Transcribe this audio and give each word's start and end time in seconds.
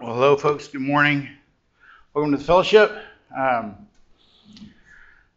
Well, 0.00 0.14
hello, 0.14 0.34
folks. 0.34 0.66
Good 0.66 0.80
morning. 0.80 1.28
Welcome 2.14 2.32
to 2.32 2.38
the 2.38 2.44
fellowship. 2.44 2.90
Um, 3.36 3.86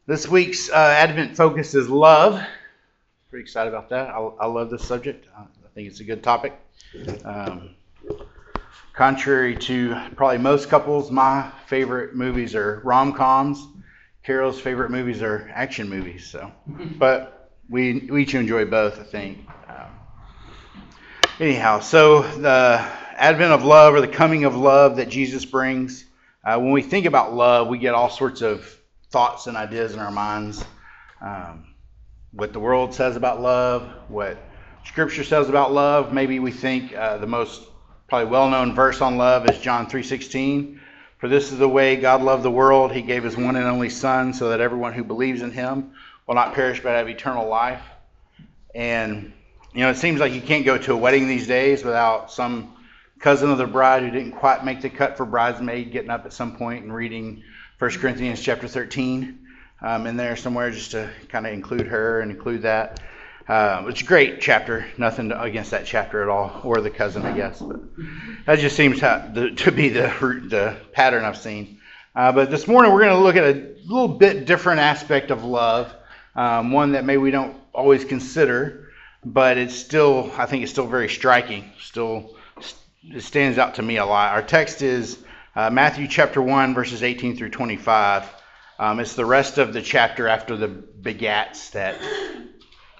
this 0.05 0.25
week's 0.25 0.70
uh, 0.70 0.75
Advent 0.75 1.36
focus 1.36 1.75
is 1.75 1.90
love. 1.90 2.42
Pretty 3.30 3.44
excited 3.44 3.74
about 3.74 3.90
that. 3.90 4.08
I, 4.12 4.20
I 4.20 4.46
love 4.46 4.70
this 4.70 4.88
subject. 4.88 5.28
I 5.38 5.44
think 5.76 5.90
it's 5.90 6.00
a 6.00 6.06
good 6.06 6.24
topic. 6.24 6.58
Um, 7.26 7.72
contrary 8.94 9.57
to 9.57 10.02
probably 10.15 10.38
most 10.38 10.70
couples, 10.70 11.11
my 11.11 11.52
favorite 11.68 12.16
movies 12.16 12.55
are 12.55 12.80
rom 12.86 13.11
coms. 13.11 13.68
Carol's 14.23 14.61
favorite 14.61 14.91
movies 14.91 15.21
are 15.21 15.52
action 15.54 15.89
movies. 15.89 16.25
So, 16.25 16.50
but 16.98 17.52
we 17.68 18.07
we 18.09 18.23
each 18.23 18.34
enjoy 18.34 18.64
both, 18.64 18.98
I 18.98 19.04
think. 19.04 19.39
Um, 19.68 19.91
anyhow, 21.41 21.82
so 21.82 22.21
the 22.21 23.02
advent 23.18 23.52
of 23.52 23.64
love 23.64 23.93
or 23.93 24.02
the 24.02 24.07
coming 24.07 24.46
of 24.46 24.55
love 24.55 24.98
that 24.98 25.09
Jesus 25.09 25.46
brings. 25.46 26.06
Uh, 26.43 26.60
when 26.60 26.71
we 26.71 26.82
think 26.82 27.06
about 27.06 27.33
love, 27.33 27.68
we 27.68 27.78
get 27.78 27.93
all 27.93 28.10
sorts 28.10 28.42
of 28.42 28.78
thoughts 29.10 29.47
and 29.47 29.56
ideas 29.56 29.93
in 29.93 30.00
our 30.00 30.11
minds. 30.11 30.64
Um, 31.21 31.73
what 32.32 32.52
the 32.52 32.60
world 32.60 32.94
says 32.94 33.16
about 33.16 33.42
love, 33.42 33.88
what 34.08 34.38
Scripture 34.86 35.23
says 35.23 35.50
about 35.50 35.72
love. 35.72 36.14
Maybe 36.14 36.40
we 36.40 36.52
think 36.52 36.94
uh, 36.94 37.18
the 37.18 37.28
most 37.28 37.64
probably 38.08 38.30
well-known 38.30 38.76
verse 38.76 39.02
on 39.02 39.18
love 39.18 39.50
is 39.50 39.59
John 39.59 39.88
3:16. 39.88 40.80
For 41.20 41.30
this 41.30 41.54
is 41.54 41.58
the 41.58 41.70
way 41.70 41.95
God 41.95 42.22
loved 42.22 42.44
the 42.44 42.52
world; 42.52 42.92
He 42.92 43.02
gave 43.02 43.23
His 43.23 43.38
one 43.38 43.56
and 43.56 43.66
only 43.66 43.90
Son, 43.90 44.34
so 44.34 44.50
that 44.50 44.59
everyone 44.59 44.94
who 44.94 45.04
believes 45.04 45.42
in 45.42 45.52
Him 45.52 45.92
will 46.28 46.36
not 46.36 46.54
perish 46.54 46.82
but 46.82 46.90
have 46.90 47.08
eternal 47.08 47.48
life. 47.48 47.82
And 48.76 49.32
you 49.73 49.82
know, 49.82 49.90
it 49.90 49.98
seems 49.98 50.20
like 50.20 50.34
you 50.34 50.42
can't 50.42 50.66
go 50.66 50.78
to 50.78 50.94
a 50.94 50.98
wedding 50.98 51.28
these 51.28 51.48
days 51.48 51.84
without 51.84 52.32
some 52.32 52.76
cousin 53.23 53.50
of 53.50 53.58
the 53.58 53.66
bride 53.66 54.04
who 54.04 54.12
didn't 54.12 54.34
quite 54.34 54.66
make 54.66 54.82
the 54.82 54.90
cut 54.90 55.16
for 55.16 55.26
bridesmaid 55.26 55.94
getting 55.94 56.09
up 56.09 56.26
at 56.26 56.34
some 56.34 56.54
point 56.58 56.84
and 56.84 56.94
reading 56.94 57.41
1 57.80 57.92
Corinthians 57.92 58.42
chapter 58.42 58.67
13 58.67 59.39
um, 59.81 60.08
in 60.08 60.17
there 60.17 60.36
somewhere 60.36 60.70
just 60.72 60.92
to 60.92 61.09
kind 61.30 61.48
of 61.48 61.53
include 61.53 61.88
her 61.88 62.20
and 62.20 62.30
include 62.30 62.64
that. 62.64 63.00
Uh, 63.48 63.86
it's 63.88 64.02
a 64.02 64.03
great 64.03 64.42
chapter. 64.42 64.86
Nothing 64.98 65.31
against 65.31 65.72
that 65.72 65.86
chapter 65.86 66.22
at 66.22 66.28
all, 66.28 66.59
or 66.66 66.81
the 66.81 66.89
cousin, 66.89 67.25
I 67.25 67.33
guess. 67.33 67.61
But 67.61 67.80
that 68.45 68.59
just 68.59 68.75
seems 68.75 69.00
to, 69.00 69.53
to 69.55 69.72
be 69.72 69.88
the, 69.88 70.09
the 70.50 70.76
pattern 70.92 71.23
I've 71.23 71.38
seen. 71.38 71.80
Uh, 72.14 72.33
but 72.33 72.52
this 72.52 72.67
morning 72.67 72.92
we're 72.92 73.05
going 73.05 73.16
to 73.16 73.23
look 73.23 73.38
at 73.38 73.45
a 73.45 73.76
little 73.86 74.09
bit 74.09 74.45
different 74.45 74.81
aspect 74.81 75.31
of 75.31 75.45
love, 75.45 75.94
um, 76.36 76.73
one 76.73 76.92
that 76.92 77.05
maybe 77.05 77.22
we 77.22 77.31
don't 77.31 77.55
always 77.73 78.03
consider, 78.03 78.89
but 79.23 79.58
it's 79.58 79.76
still, 79.76 80.30
I 80.38 80.45
think, 80.45 80.64
it's 80.64 80.73
still 80.73 80.88
very 80.88 81.08
striking. 81.08 81.72
Still 81.80 82.36
stands 83.20 83.58
out 83.58 83.76
to 83.76 83.82
me 83.82 83.98
a 83.98 84.06
lot. 84.06 84.34
Our 84.34 84.42
text 84.42 84.82
is 84.82 85.18
uh, 85.56 85.70
Matthew 85.70 86.08
chapter 86.08 86.42
1, 86.42 86.73
verses 86.73 87.04
18 87.04 87.36
through 87.36 87.50
25. 87.50 88.30
Um, 88.80 89.00
it's 89.00 89.16
the 89.16 89.26
rest 89.26 89.58
of 89.58 89.73
the 89.73 89.82
chapter 89.82 90.28
after 90.28 90.56
the 90.56 90.68
begats 90.68 91.72
that 91.72 91.98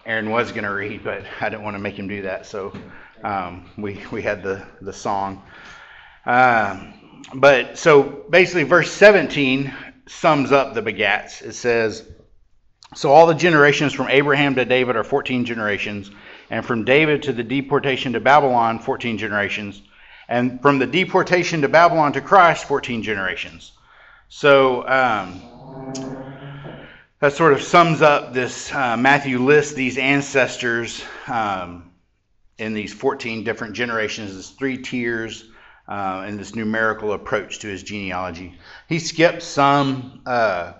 Aaron 0.06 0.30
was 0.30 0.52
going 0.52 0.66
to 0.66 0.74
read, 0.74 1.04
but 1.04 1.24
I 1.40 1.50
didn't 1.50 1.64
want 1.64 1.76
to 1.76 1.80
make 1.80 1.98
him 1.98 2.08
do 2.08 2.24
that, 2.24 2.46
so 2.46 2.74
um, 3.24 3.70
we, 3.78 4.04
we 4.12 4.22
had 4.22 4.44
the, 4.44 4.66
the 4.82 4.94
song. 4.94 5.42
Um, 6.26 7.22
but 7.34 7.78
so 7.78 8.26
basically, 8.30 8.64
verse 8.64 8.92
17 8.92 9.74
sums 10.08 10.52
up 10.52 10.74
the 10.74 10.82
begats. 10.82 11.42
It 11.42 11.54
says, 11.54 12.06
So 12.94 13.10
all 13.10 13.26
the 13.26 13.34
generations 13.34 13.94
from 13.94 14.10
Abraham 14.10 14.56
to 14.56 14.66
David 14.66 14.98
are 14.98 15.04
14 15.06 15.46
generations, 15.46 16.12
and 16.50 16.66
from 16.66 16.84
David 16.84 17.24
to 17.24 17.34
the 17.34 17.44
deportation 17.44 18.14
to 18.14 18.20
Babylon, 18.20 18.80
14 18.80 19.18
generations 19.18 19.82
and 20.34 20.60
from 20.64 20.80
the 20.80 20.88
deportation 20.88 21.62
to 21.62 21.70
Babylon 21.70 22.14
to 22.14 22.22
Christ, 22.22 22.66
14 22.66 23.04
generations. 23.04 23.72
So 24.30 24.82
um, 24.88 25.40
that 27.20 27.34
sort 27.34 27.54
of 27.54 27.62
sums 27.62 28.02
up 28.02 28.34
this. 28.34 28.74
Uh, 28.74 28.98
Matthew 28.98 29.38
lists 29.38 29.76
these 29.76 30.00
ancestors 30.00 31.04
um, 31.28 31.92
in 32.58 32.74
these 32.74 32.92
14 32.92 33.44
different 33.44 33.76
generations, 33.76 34.34
these 34.34 34.50
three 34.50 34.80
tiers, 34.80 35.46
uh, 35.88 36.24
and 36.26 36.40
this 36.40 36.56
numerical 36.56 37.14
approach 37.14 37.60
to 37.60 37.68
his 37.68 37.84
genealogy. 37.84 38.58
He 38.90 38.98
skips 38.98 39.46
some 39.46 40.24
uh, 40.26 40.74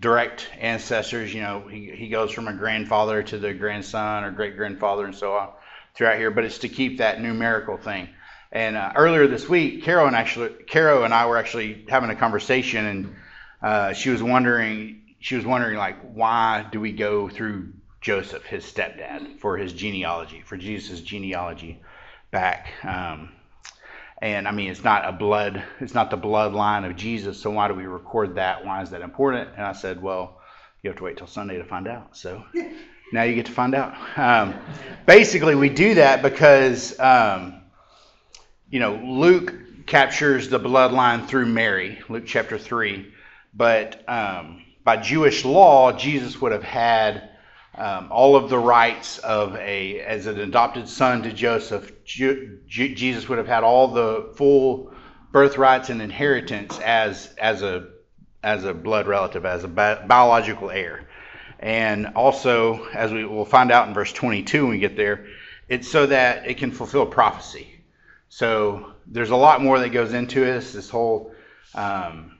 direct 0.00 0.50
ancestors. 0.58 1.32
You 1.32 1.42
know, 1.42 1.60
he, 1.68 1.92
he 1.92 2.08
goes 2.08 2.32
from 2.32 2.48
a 2.48 2.52
grandfather 2.54 3.22
to 3.22 3.38
the 3.38 3.54
grandson 3.54 4.24
or 4.24 4.32
great 4.32 4.56
grandfather 4.56 5.04
and 5.04 5.14
so 5.14 5.34
on 5.34 5.50
throughout 5.94 6.18
here, 6.18 6.32
but 6.32 6.42
it's 6.42 6.58
to 6.58 6.68
keep 6.68 6.98
that 6.98 7.20
numerical 7.20 7.76
thing. 7.76 8.08
And 8.52 8.76
uh, 8.76 8.92
earlier 8.96 9.28
this 9.28 9.48
week, 9.48 9.84
Carol 9.84 10.06
and 10.06 10.16
actually, 10.16 10.50
Carol 10.66 11.04
and 11.04 11.14
I 11.14 11.26
were 11.26 11.36
actually 11.36 11.84
having 11.88 12.10
a 12.10 12.16
conversation, 12.16 12.84
and 12.84 13.14
uh, 13.62 13.92
she 13.92 14.10
was 14.10 14.22
wondering, 14.22 15.02
she 15.20 15.36
was 15.36 15.46
wondering 15.46 15.78
like, 15.78 16.00
why 16.00 16.66
do 16.72 16.80
we 16.80 16.90
go 16.92 17.28
through 17.28 17.72
Joseph, 18.00 18.44
his 18.44 18.64
stepdad, 18.64 19.38
for 19.38 19.56
his 19.56 19.72
genealogy, 19.72 20.40
for 20.40 20.56
Jesus' 20.56 21.00
genealogy 21.00 21.80
back? 22.32 22.72
Um, 22.82 23.30
and 24.20 24.48
I 24.48 24.50
mean, 24.50 24.70
it's 24.70 24.82
not 24.82 25.08
a 25.08 25.12
blood, 25.12 25.62
it's 25.78 25.94
not 25.94 26.10
the 26.10 26.18
bloodline 26.18 26.88
of 26.90 26.96
Jesus. 26.96 27.38
So 27.40 27.50
why 27.52 27.68
do 27.68 27.74
we 27.74 27.86
record 27.86 28.34
that? 28.34 28.64
Why 28.64 28.82
is 28.82 28.90
that 28.90 29.00
important? 29.00 29.50
And 29.56 29.64
I 29.64 29.72
said, 29.72 30.02
well, 30.02 30.40
you 30.82 30.90
have 30.90 30.96
to 30.96 31.04
wait 31.04 31.18
till 31.18 31.28
Sunday 31.28 31.58
to 31.58 31.64
find 31.64 31.86
out. 31.86 32.16
So 32.16 32.42
now 33.12 33.22
you 33.22 33.36
get 33.36 33.46
to 33.46 33.52
find 33.52 33.76
out. 33.76 33.94
Um, 34.18 34.58
basically, 35.06 35.54
we 35.54 35.68
do 35.68 35.94
that 35.94 36.22
because. 36.22 36.98
Um, 36.98 37.59
you 38.70 38.78
know, 38.78 38.94
Luke 39.02 39.86
captures 39.86 40.48
the 40.48 40.60
bloodline 40.60 41.26
through 41.26 41.46
Mary, 41.46 41.98
Luke 42.08 42.24
chapter 42.26 42.56
3. 42.56 43.12
But 43.52 44.08
um, 44.08 44.62
by 44.84 44.96
Jewish 44.96 45.44
law, 45.44 45.92
Jesus 45.92 46.40
would 46.40 46.52
have 46.52 46.62
had 46.62 47.30
um, 47.74 48.08
all 48.12 48.36
of 48.36 48.48
the 48.48 48.58
rights 48.58 49.18
of 49.18 49.56
a, 49.56 50.00
as 50.00 50.26
an 50.26 50.38
adopted 50.38 50.88
son 50.88 51.22
to 51.22 51.32
Joseph, 51.32 52.04
Ju- 52.04 52.60
Jesus 52.68 53.28
would 53.28 53.38
have 53.38 53.48
had 53.48 53.64
all 53.64 53.88
the 53.88 54.32
full 54.36 54.92
birthrights 55.32 55.90
and 55.90 56.00
inheritance 56.00 56.78
as, 56.80 57.34
as, 57.38 57.62
a, 57.62 57.88
as 58.42 58.64
a 58.64 58.74
blood 58.74 59.08
relative, 59.08 59.44
as 59.44 59.64
a 59.64 59.68
bi- 59.68 60.04
biological 60.06 60.70
heir. 60.70 61.08
And 61.58 62.08
also, 62.14 62.86
as 62.94 63.12
we 63.12 63.24
will 63.24 63.44
find 63.44 63.72
out 63.72 63.88
in 63.88 63.94
verse 63.94 64.12
22 64.12 64.62
when 64.62 64.70
we 64.70 64.78
get 64.78 64.96
there, 64.96 65.26
it's 65.68 65.88
so 65.88 66.06
that 66.06 66.48
it 66.48 66.58
can 66.58 66.70
fulfill 66.70 67.06
prophecy. 67.06 67.79
So 68.30 68.92
there's 69.06 69.30
a 69.30 69.36
lot 69.36 69.60
more 69.60 69.80
that 69.80 69.90
goes 69.90 70.14
into 70.14 70.40
this. 70.40 70.72
This 70.72 70.88
whole 70.88 71.34
um, 71.74 72.38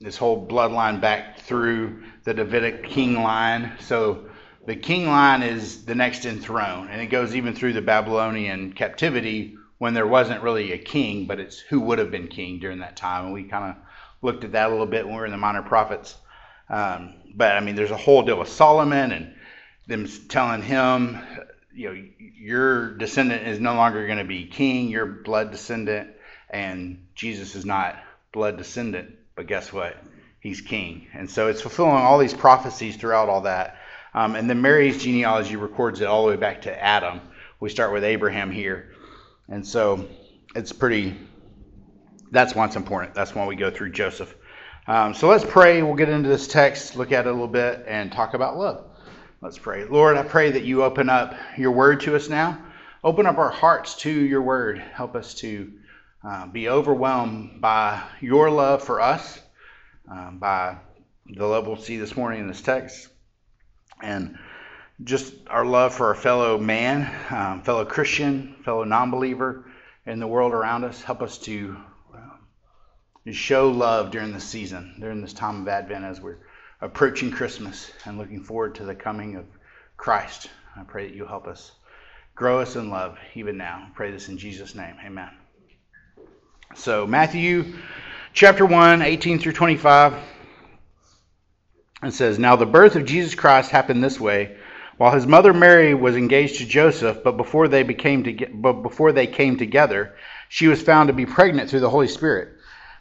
this 0.00 0.16
whole 0.16 0.46
bloodline 0.46 1.00
back 1.00 1.40
through 1.40 2.04
the 2.24 2.32
Davidic 2.32 2.88
king 2.88 3.22
line. 3.22 3.72
So 3.80 4.30
the 4.66 4.76
king 4.76 5.06
line 5.06 5.42
is 5.42 5.84
the 5.84 5.94
next 5.94 6.24
in 6.24 6.40
throne, 6.40 6.88
and 6.88 7.02
it 7.02 7.06
goes 7.06 7.34
even 7.34 7.54
through 7.54 7.74
the 7.74 7.82
Babylonian 7.82 8.72
captivity 8.72 9.56
when 9.78 9.94
there 9.94 10.06
wasn't 10.06 10.42
really 10.42 10.72
a 10.72 10.78
king, 10.78 11.26
but 11.26 11.40
it's 11.40 11.58
who 11.58 11.80
would 11.80 11.98
have 11.98 12.10
been 12.10 12.28
king 12.28 12.60
during 12.60 12.78
that 12.78 12.96
time. 12.96 13.26
And 13.26 13.34
we 13.34 13.44
kind 13.44 13.70
of 13.70 13.82
looked 14.22 14.44
at 14.44 14.52
that 14.52 14.68
a 14.68 14.70
little 14.70 14.86
bit 14.86 15.04
when 15.04 15.14
we 15.14 15.20
were 15.20 15.26
in 15.26 15.32
the 15.32 15.38
Minor 15.38 15.62
Prophets. 15.62 16.16
Um, 16.68 17.14
but 17.34 17.56
I 17.56 17.60
mean, 17.60 17.74
there's 17.74 17.90
a 17.90 17.96
whole 17.96 18.22
deal 18.22 18.38
with 18.38 18.48
Solomon 18.48 19.10
and 19.10 19.34
them 19.88 20.06
telling 20.28 20.62
him 20.62 21.18
you 21.80 21.88
know, 21.88 22.02
your 22.18 22.94
descendant 22.98 23.46
is 23.48 23.58
no 23.58 23.74
longer 23.74 24.06
going 24.06 24.18
to 24.18 24.24
be 24.24 24.44
king, 24.44 24.90
your 24.90 25.06
blood 25.06 25.50
descendant, 25.50 26.10
and 26.50 27.06
Jesus 27.14 27.54
is 27.54 27.64
not 27.64 27.96
blood 28.32 28.58
descendant, 28.58 29.16
but 29.34 29.46
guess 29.46 29.72
what? 29.72 29.96
He's 30.40 30.60
king. 30.60 31.06
And 31.14 31.30
so 31.30 31.48
it's 31.48 31.62
fulfilling 31.62 31.94
all 31.94 32.18
these 32.18 32.34
prophecies 32.34 32.96
throughout 32.96 33.30
all 33.30 33.40
that. 33.42 33.78
Um, 34.12 34.36
and 34.36 34.50
then 34.50 34.60
Mary's 34.60 35.02
genealogy 35.02 35.56
records 35.56 36.02
it 36.02 36.04
all 36.04 36.26
the 36.26 36.32
way 36.32 36.36
back 36.36 36.62
to 36.62 36.84
Adam. 36.84 37.22
We 37.60 37.70
start 37.70 37.94
with 37.94 38.04
Abraham 38.04 38.50
here. 38.50 38.92
And 39.48 39.66
so 39.66 40.06
it's 40.54 40.72
pretty, 40.72 41.16
that's 42.30 42.54
why 42.54 42.66
it's 42.66 42.76
important. 42.76 43.14
That's 43.14 43.34
why 43.34 43.46
we 43.46 43.56
go 43.56 43.70
through 43.70 43.92
Joseph. 43.92 44.34
Um, 44.86 45.14
so 45.14 45.28
let's 45.28 45.46
pray. 45.46 45.82
We'll 45.82 45.94
get 45.94 46.10
into 46.10 46.28
this 46.28 46.46
text, 46.46 46.94
look 46.96 47.10
at 47.10 47.26
it 47.26 47.30
a 47.30 47.32
little 47.32 47.48
bit, 47.48 47.84
and 47.86 48.12
talk 48.12 48.34
about 48.34 48.58
love. 48.58 48.84
Let's 49.42 49.56
pray. 49.56 49.86
Lord, 49.86 50.18
I 50.18 50.22
pray 50.22 50.50
that 50.50 50.64
you 50.64 50.84
open 50.84 51.08
up 51.08 51.34
your 51.56 51.70
word 51.70 52.00
to 52.02 52.14
us 52.14 52.28
now. 52.28 52.62
Open 53.02 53.24
up 53.24 53.38
our 53.38 53.48
hearts 53.48 53.94
to 54.00 54.10
your 54.10 54.42
word. 54.42 54.78
Help 54.78 55.16
us 55.16 55.32
to 55.36 55.72
uh, 56.22 56.46
be 56.48 56.68
overwhelmed 56.68 57.58
by 57.58 58.02
your 58.20 58.50
love 58.50 58.84
for 58.84 59.00
us, 59.00 59.40
um, 60.10 60.36
by 60.38 60.76
the 61.24 61.46
love 61.46 61.66
we'll 61.66 61.78
see 61.78 61.96
this 61.96 62.14
morning 62.14 62.40
in 62.40 62.48
this 62.48 62.60
text, 62.60 63.08
and 64.02 64.38
just 65.04 65.32
our 65.46 65.64
love 65.64 65.94
for 65.94 66.08
our 66.08 66.14
fellow 66.14 66.58
man, 66.58 67.10
um, 67.30 67.62
fellow 67.62 67.86
Christian, 67.86 68.56
fellow 68.62 68.84
non 68.84 69.10
believer 69.10 69.64
in 70.04 70.20
the 70.20 70.26
world 70.26 70.52
around 70.52 70.84
us. 70.84 71.00
Help 71.00 71.22
us 71.22 71.38
to 71.38 71.78
uh, 72.14 73.32
show 73.32 73.70
love 73.70 74.10
during 74.10 74.34
this 74.34 74.44
season, 74.44 74.96
during 75.00 75.22
this 75.22 75.32
time 75.32 75.62
of 75.62 75.68
Advent 75.68 76.04
as 76.04 76.20
we're 76.20 76.40
approaching 76.80 77.30
Christmas 77.30 77.90
and 78.04 78.18
looking 78.18 78.42
forward 78.42 78.74
to 78.76 78.84
the 78.84 78.94
coming 78.94 79.36
of 79.36 79.44
Christ. 79.96 80.48
I 80.76 80.82
pray 80.82 81.08
that 81.08 81.14
you 81.14 81.26
help 81.26 81.46
us 81.46 81.72
grow 82.34 82.60
us 82.60 82.76
in 82.76 82.90
love 82.90 83.18
even 83.34 83.56
now. 83.56 83.86
I 83.86 83.94
pray 83.94 84.10
this 84.10 84.28
in 84.28 84.38
Jesus' 84.38 84.74
name. 84.74 84.96
Amen. 85.04 85.30
So, 86.74 87.06
Matthew 87.06 87.74
chapter 88.32 88.64
1, 88.64 89.02
18 89.02 89.38
through 89.40 89.52
25. 89.52 90.14
It 92.02 92.12
says, 92.12 92.38
Now 92.38 92.56
the 92.56 92.66
birth 92.66 92.96
of 92.96 93.04
Jesus 93.04 93.34
Christ 93.34 93.70
happened 93.70 94.02
this 94.02 94.18
way. 94.18 94.56
While 94.96 95.12
his 95.12 95.26
mother 95.26 95.52
Mary 95.52 95.94
was 95.94 96.16
engaged 96.16 96.58
to 96.58 96.66
Joseph, 96.66 97.22
but 97.24 97.36
before 97.36 97.68
they 97.68 97.82
became 97.82 98.24
to, 98.24 98.46
but 98.52 98.74
before 98.74 99.12
they 99.12 99.26
came 99.26 99.56
together, 99.56 100.14
she 100.48 100.68
was 100.68 100.82
found 100.82 101.08
to 101.08 101.14
be 101.14 101.26
pregnant 101.26 101.70
through 101.70 101.80
the 101.80 101.90
Holy 101.90 102.08
Spirit. 102.08 102.50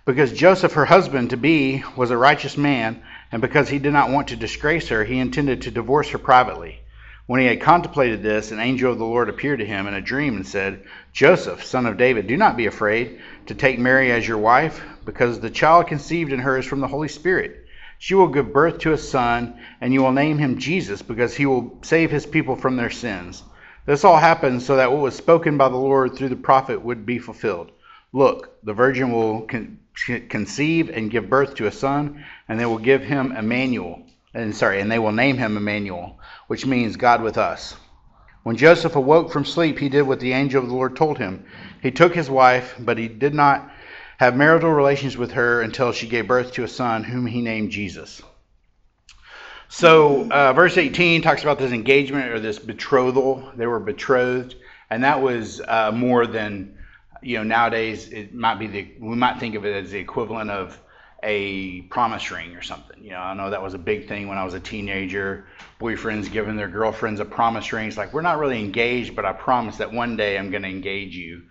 Because 0.06 0.34
Joseph, 0.34 0.74
her 0.74 0.86
husband 0.86 1.30
to 1.32 1.38
be, 1.38 1.84
was 1.96 2.10
a 2.10 2.18
righteous 2.18 2.58
man, 2.58 3.04
and 3.32 3.42
because 3.42 3.70
he 3.70 3.80
did 3.80 3.94
not 3.94 4.10
want 4.10 4.30
to 4.30 4.36
disgrace 4.36 4.90
her, 4.90 5.04
he 5.04 5.20
intended 5.20 5.62
to 5.62 5.72
divorce 5.72 6.10
her 6.10 6.18
privately. 6.18 6.80
When 7.28 7.42
he 7.42 7.46
had 7.46 7.62
contemplated 7.62 8.24
this, 8.24 8.52
an 8.52 8.60
angel 8.60 8.92
of 8.92 8.98
the 8.98 9.06
Lord 9.06 9.30
appeared 9.30 9.60
to 9.60 9.66
him 9.66 9.86
in 9.86 9.94
a 9.94 10.02
dream 10.02 10.36
and 10.36 10.48
said, 10.48 10.84
Joseph, 11.14 11.64
son 11.64 11.86
of 11.86 11.96
David, 11.96 12.26
do 12.26 12.36
not 12.36 12.58
be 12.58 12.66
afraid 12.66 13.20
to 13.46 13.54
take 13.54 13.78
Mary 13.78 14.12
as 14.12 14.28
your 14.28 14.40
wife, 14.40 14.82
because 15.06 15.40
the 15.40 15.52
child 15.52 15.86
conceived 15.86 16.34
in 16.34 16.40
her 16.40 16.58
is 16.58 16.66
from 16.66 16.80
the 16.80 16.88
Holy 16.88 17.08
Spirit. 17.08 17.68
She 18.00 18.16
will 18.16 18.30
give 18.30 18.52
birth 18.52 18.80
to 18.80 18.94
a 18.94 18.98
son, 18.98 19.60
and 19.80 19.94
you 19.94 20.02
will 20.02 20.12
name 20.12 20.40
him 20.40 20.58
Jesus, 20.58 21.04
because 21.04 21.36
he 21.36 21.46
will 21.46 21.78
save 21.84 22.10
his 22.10 22.26
people 22.26 22.56
from 22.56 22.78
their 22.78 22.90
sins. 22.90 23.44
This 23.86 24.04
all 24.04 24.18
happened 24.18 24.64
so 24.64 24.78
that 24.78 24.92
what 24.92 25.02
was 25.02 25.16
spoken 25.16 25.58
by 25.58 25.70
the 25.70 25.78
Lord 25.78 26.16
through 26.16 26.30
the 26.30 26.36
prophet 26.36 26.82
would 26.82 27.06
be 27.06 27.20
fulfilled. 27.20 27.72
Look, 28.12 28.64
the 28.64 28.74
virgin 28.74 29.12
will 29.12 29.42
con- 29.42 29.80
conceive 30.30 30.90
and 30.90 31.12
give 31.12 31.30
birth 31.30 31.56
to 31.56 31.68
a 31.68 31.72
son, 31.72 32.26
and 32.48 32.60
they 32.60 32.66
will 32.66 32.80
give 32.80 33.04
him 33.04 33.32
Emmanuel. 33.32 34.04
And 34.34 34.56
sorry, 34.56 34.80
and 34.80 34.92
they 34.92 35.00
will 35.00 35.12
name 35.12 35.38
him 35.38 35.58
Emmanuel, 35.58 36.20
which 36.48 36.66
means 36.66 36.96
God 36.96 37.24
with 37.24 37.38
us. 37.38 37.76
When 38.44 38.56
Joseph 38.56 38.96
awoke 38.96 39.32
from 39.32 39.46
sleep, 39.46 39.80
he 39.80 39.90
did 39.90 40.04
what 40.04 40.20
the 40.20 40.34
angel 40.34 40.64
of 40.64 40.70
the 40.70 40.76
Lord 40.76 40.96
told 40.96 41.18
him. 41.18 41.46
He 41.82 41.92
took 41.92 42.16
his 42.16 42.30
wife, 42.30 42.76
but 42.80 42.98
he 42.98 43.08
did 43.08 43.34
not 43.34 43.70
have 44.18 44.36
marital 44.36 44.72
relations 44.72 45.18
with 45.18 45.32
her 45.32 45.62
until 45.62 45.92
she 45.92 46.08
gave 46.08 46.28
birth 46.28 46.54
to 46.54 46.64
a 46.64 46.68
son 46.68 47.04
whom 47.04 47.26
he 47.26 47.42
named 47.42 47.72
Jesus. 47.72 48.22
So, 49.68 50.30
uh, 50.32 50.54
verse 50.54 50.78
18 50.78 51.22
talks 51.22 51.44
about 51.44 51.60
this 51.60 51.72
engagement 51.72 52.32
or 52.32 52.40
this 52.40 52.58
betrothal. 52.58 53.52
They 53.56 53.68
were 53.68 53.80
betrothed, 53.80 54.56
and 54.90 55.04
that 55.04 55.22
was 55.22 55.62
uh, 55.62 55.92
more 55.92 56.26
than, 56.26 56.76
you 57.22 57.38
know, 57.38 57.44
nowadays 57.44 58.10
it 58.10 58.34
might 58.34 58.56
be 58.56 58.68
the, 58.68 58.88
we 59.00 59.16
might 59.16 59.40
think 59.40 59.56
of 59.56 59.66
it 59.66 59.84
as 59.84 59.92
the 59.92 60.00
equivalent 60.00 60.50
of 60.50 60.80
a 61.22 61.82
promise 61.82 62.32
ring 62.32 62.56
or 62.56 62.62
something. 62.62 63.04
You 63.04 63.12
know, 63.12 63.20
I 63.20 63.34
know 63.34 63.50
that 63.50 63.62
was 63.62 63.74
a 63.74 63.80
big 63.80 64.08
thing 64.08 64.28
when 64.28 64.38
I 64.38 64.46
was 64.46 64.54
a 64.54 64.60
teenager. 64.60 65.46
Boyfriends 65.80 66.32
giving 66.32 66.56
their 66.56 66.70
girlfriends 66.70 67.20
a 67.20 67.26
promise 67.26 67.72
ring. 67.74 67.88
It's 67.88 67.98
like, 67.98 68.14
we're 68.14 68.22
not 68.22 68.40
really 68.40 68.60
engaged, 68.60 69.16
but 69.16 69.26
I 69.26 69.34
promise 69.34 69.78
that 69.78 69.92
one 69.92 70.16
day 70.16 70.38
I'm 70.38 70.50
going 70.50 70.64
to 70.64 70.70
engage 70.70 71.16
you. 71.16 71.44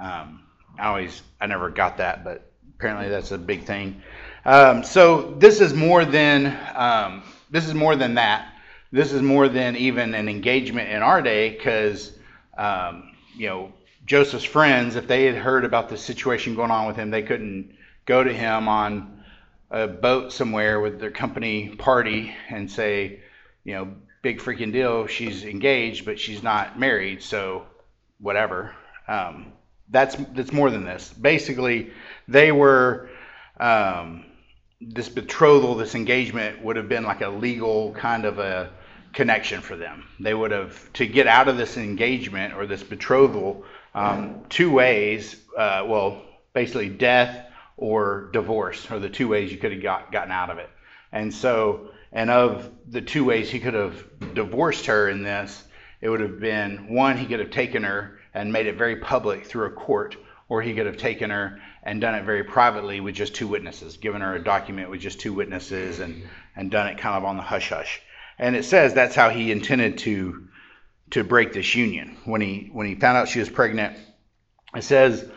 Um, 0.00 0.42
I 0.78 0.88
always, 0.88 1.22
I 1.40 1.46
never 1.46 1.70
got 1.70 1.96
that, 1.98 2.24
but 2.24 2.50
apparently 2.76 3.08
that's 3.08 3.30
a 3.32 3.38
big 3.38 3.64
thing. 3.64 4.02
Um, 4.44 4.84
so 4.84 5.34
this 5.38 5.60
is 5.60 5.74
more 5.74 6.04
than 6.04 6.56
um, 6.74 7.22
this 7.50 7.66
is 7.66 7.74
more 7.74 7.96
than 7.96 8.14
that. 8.14 8.52
This 8.92 9.12
is 9.12 9.22
more 9.22 9.48
than 9.48 9.76
even 9.76 10.14
an 10.14 10.28
engagement 10.28 10.90
in 10.90 11.02
our 11.02 11.20
day, 11.20 11.50
because 11.50 12.12
um, 12.56 13.12
you 13.36 13.48
know 13.48 13.72
Joseph's 14.06 14.44
friends, 14.44 14.94
if 14.94 15.08
they 15.08 15.24
had 15.24 15.34
heard 15.34 15.64
about 15.64 15.88
the 15.88 15.98
situation 15.98 16.54
going 16.54 16.70
on 16.70 16.86
with 16.86 16.96
him, 16.96 17.10
they 17.10 17.22
couldn't 17.22 17.76
go 18.06 18.22
to 18.22 18.32
him 18.32 18.68
on 18.68 19.24
a 19.70 19.88
boat 19.88 20.32
somewhere 20.32 20.80
with 20.80 21.00
their 21.00 21.10
company 21.10 21.70
party 21.70 22.32
and 22.48 22.70
say, 22.70 23.20
you 23.64 23.74
know, 23.74 23.92
big 24.22 24.38
freaking 24.38 24.72
deal. 24.72 25.08
She's 25.08 25.44
engaged, 25.44 26.04
but 26.04 26.20
she's 26.20 26.42
not 26.42 26.78
married, 26.78 27.20
so 27.20 27.66
whatever. 28.20 28.74
Um, 29.08 29.52
that's 29.88 30.16
that's 30.34 30.52
more 30.52 30.70
than 30.70 30.84
this. 30.84 31.12
Basically, 31.12 31.90
they 32.28 32.52
were 32.52 33.10
um, 33.58 34.24
this 34.80 35.08
betrothal, 35.08 35.74
this 35.74 35.96
engagement 35.96 36.62
would 36.62 36.76
have 36.76 36.88
been 36.88 37.04
like 37.04 37.22
a 37.22 37.28
legal 37.28 37.92
kind 37.94 38.24
of 38.24 38.38
a 38.38 38.70
connection 39.12 39.60
for 39.62 39.76
them. 39.76 40.06
They 40.20 40.34
would 40.34 40.50
have 40.50 40.92
to 40.94 41.06
get 41.06 41.26
out 41.26 41.48
of 41.48 41.56
this 41.56 41.76
engagement 41.76 42.54
or 42.54 42.66
this 42.66 42.82
betrothal 42.82 43.64
um, 43.96 44.42
two 44.48 44.70
ways. 44.70 45.36
Uh, 45.56 45.84
well, 45.86 46.22
basically 46.52 46.88
death 46.88 47.46
or 47.76 48.30
divorce 48.32 48.90
are 48.90 48.98
the 48.98 49.10
two 49.10 49.28
ways 49.28 49.50
you 49.50 49.58
could 49.58 49.72
have 49.72 49.82
got, 49.82 50.12
gotten 50.12 50.30
out 50.30 50.50
of 50.50 50.58
it. 50.58 50.70
And 51.12 51.32
so, 51.32 51.90
and 52.12 52.30
of 52.30 52.70
the 52.88 53.00
two 53.00 53.24
ways 53.24 53.50
he 53.50 53.58
could 53.58 53.74
have 53.74 54.04
divorced 54.34 54.86
her 54.86 55.08
in 55.08 55.22
this, 55.22 55.64
it 56.00 56.08
would 56.08 56.20
have 56.20 56.40
been 56.40 56.94
one, 56.94 57.16
he 57.16 57.26
could 57.26 57.40
have 57.40 57.50
taken 57.50 57.82
her 57.82 58.18
and 58.34 58.52
made 58.52 58.66
it 58.66 58.76
very 58.76 58.96
public 58.96 59.46
through 59.46 59.66
a 59.66 59.70
court, 59.70 60.16
or 60.48 60.60
he 60.60 60.74
could 60.74 60.86
have 60.86 60.98
taken 60.98 61.30
her 61.30 61.58
and 61.82 62.00
done 62.00 62.14
it 62.14 62.24
very 62.24 62.44
privately 62.44 63.00
with 63.00 63.14
just 63.14 63.34
two 63.34 63.48
witnesses, 63.48 63.96
given 63.96 64.20
her 64.20 64.34
a 64.34 64.44
document 64.44 64.90
with 64.90 65.00
just 65.00 65.20
two 65.20 65.32
witnesses 65.32 66.00
and, 66.00 66.22
and 66.54 66.70
done 66.70 66.86
it 66.86 66.98
kind 66.98 67.16
of 67.16 67.24
on 67.24 67.36
the 67.36 67.42
hush 67.42 67.70
hush. 67.70 68.02
And 68.38 68.54
it 68.54 68.64
says 68.64 68.92
that's 68.92 69.14
how 69.14 69.30
he 69.30 69.50
intended 69.50 69.98
to 69.98 70.48
to 71.10 71.24
break 71.24 71.52
this 71.52 71.74
union. 71.74 72.16
When 72.24 72.40
he 72.40 72.70
when 72.72 72.86
he 72.86 72.94
found 72.94 73.16
out 73.16 73.28
she 73.28 73.38
was 73.38 73.48
pregnant, 73.48 73.96
it 74.74 74.84
says 74.84 75.28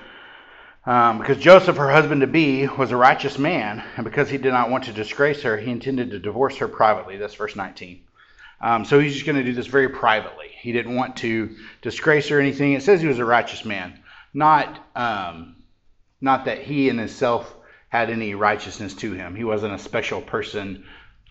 um, 0.85 1.19
because 1.19 1.37
Joseph, 1.37 1.77
her 1.77 1.91
husband 1.91 2.21
to 2.21 2.27
be, 2.27 2.65
was 2.67 2.91
a 2.91 2.97
righteous 2.97 3.37
man, 3.37 3.83
and 3.95 4.03
because 4.03 4.29
he 4.29 4.37
did 4.37 4.51
not 4.51 4.69
want 4.69 4.85
to 4.85 4.93
disgrace 4.93 5.41
her, 5.43 5.57
he 5.57 5.69
intended 5.69 6.11
to 6.11 6.19
divorce 6.19 6.57
her 6.57 6.67
privately. 6.67 7.17
That's 7.17 7.35
verse 7.35 7.55
19. 7.55 8.01
Um, 8.61 8.85
so 8.85 8.99
he's 8.99 9.13
just 9.13 9.25
going 9.25 9.37
to 9.37 9.43
do 9.43 9.53
this 9.53 9.67
very 9.67 9.89
privately. 9.89 10.47
He 10.59 10.71
didn't 10.71 10.95
want 10.95 11.17
to 11.17 11.55
disgrace 11.81 12.29
her 12.29 12.37
or 12.37 12.41
anything. 12.41 12.73
It 12.73 12.83
says 12.83 13.01
he 13.01 13.07
was 13.07 13.19
a 13.19 13.25
righteous 13.25 13.63
man, 13.65 13.99
not 14.33 14.83
um, 14.95 15.57
not 16.21 16.45
that 16.45 16.59
he 16.63 16.89
in 16.89 16.97
himself 16.97 17.53
had 17.89 18.09
any 18.09 18.35
righteousness 18.35 18.93
to 18.95 19.13
him. 19.13 19.35
He 19.35 19.43
wasn't 19.43 19.73
a 19.73 19.79
special 19.79 20.21
person 20.21 20.85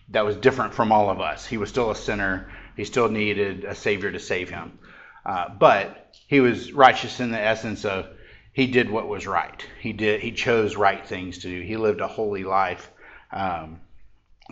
that 0.09 0.25
was 0.25 0.35
different 0.37 0.73
from 0.73 0.91
all 0.91 1.09
of 1.09 1.19
us. 1.21 1.45
He 1.45 1.57
was 1.57 1.69
still 1.69 1.91
a 1.91 1.95
sinner. 1.95 2.49
He 2.79 2.85
still 2.85 3.09
needed 3.09 3.65
a 3.65 3.75
savior 3.75 4.09
to 4.09 4.21
save 4.21 4.49
him. 4.49 4.79
Uh, 5.25 5.49
but 5.49 6.15
he 6.27 6.39
was 6.39 6.71
righteous 6.71 7.19
in 7.19 7.29
the 7.29 7.37
essence 7.37 7.83
of 7.83 8.07
he 8.53 8.67
did 8.67 8.89
what 8.89 9.09
was 9.09 9.27
right. 9.27 9.65
He 9.81 9.91
did. 9.91 10.21
He 10.21 10.31
chose 10.31 10.77
right 10.77 11.05
things 11.05 11.39
to 11.39 11.49
do. 11.49 11.59
He 11.59 11.75
lived 11.75 11.99
a 11.99 12.07
holy 12.07 12.45
life 12.45 12.89
um, 13.33 13.81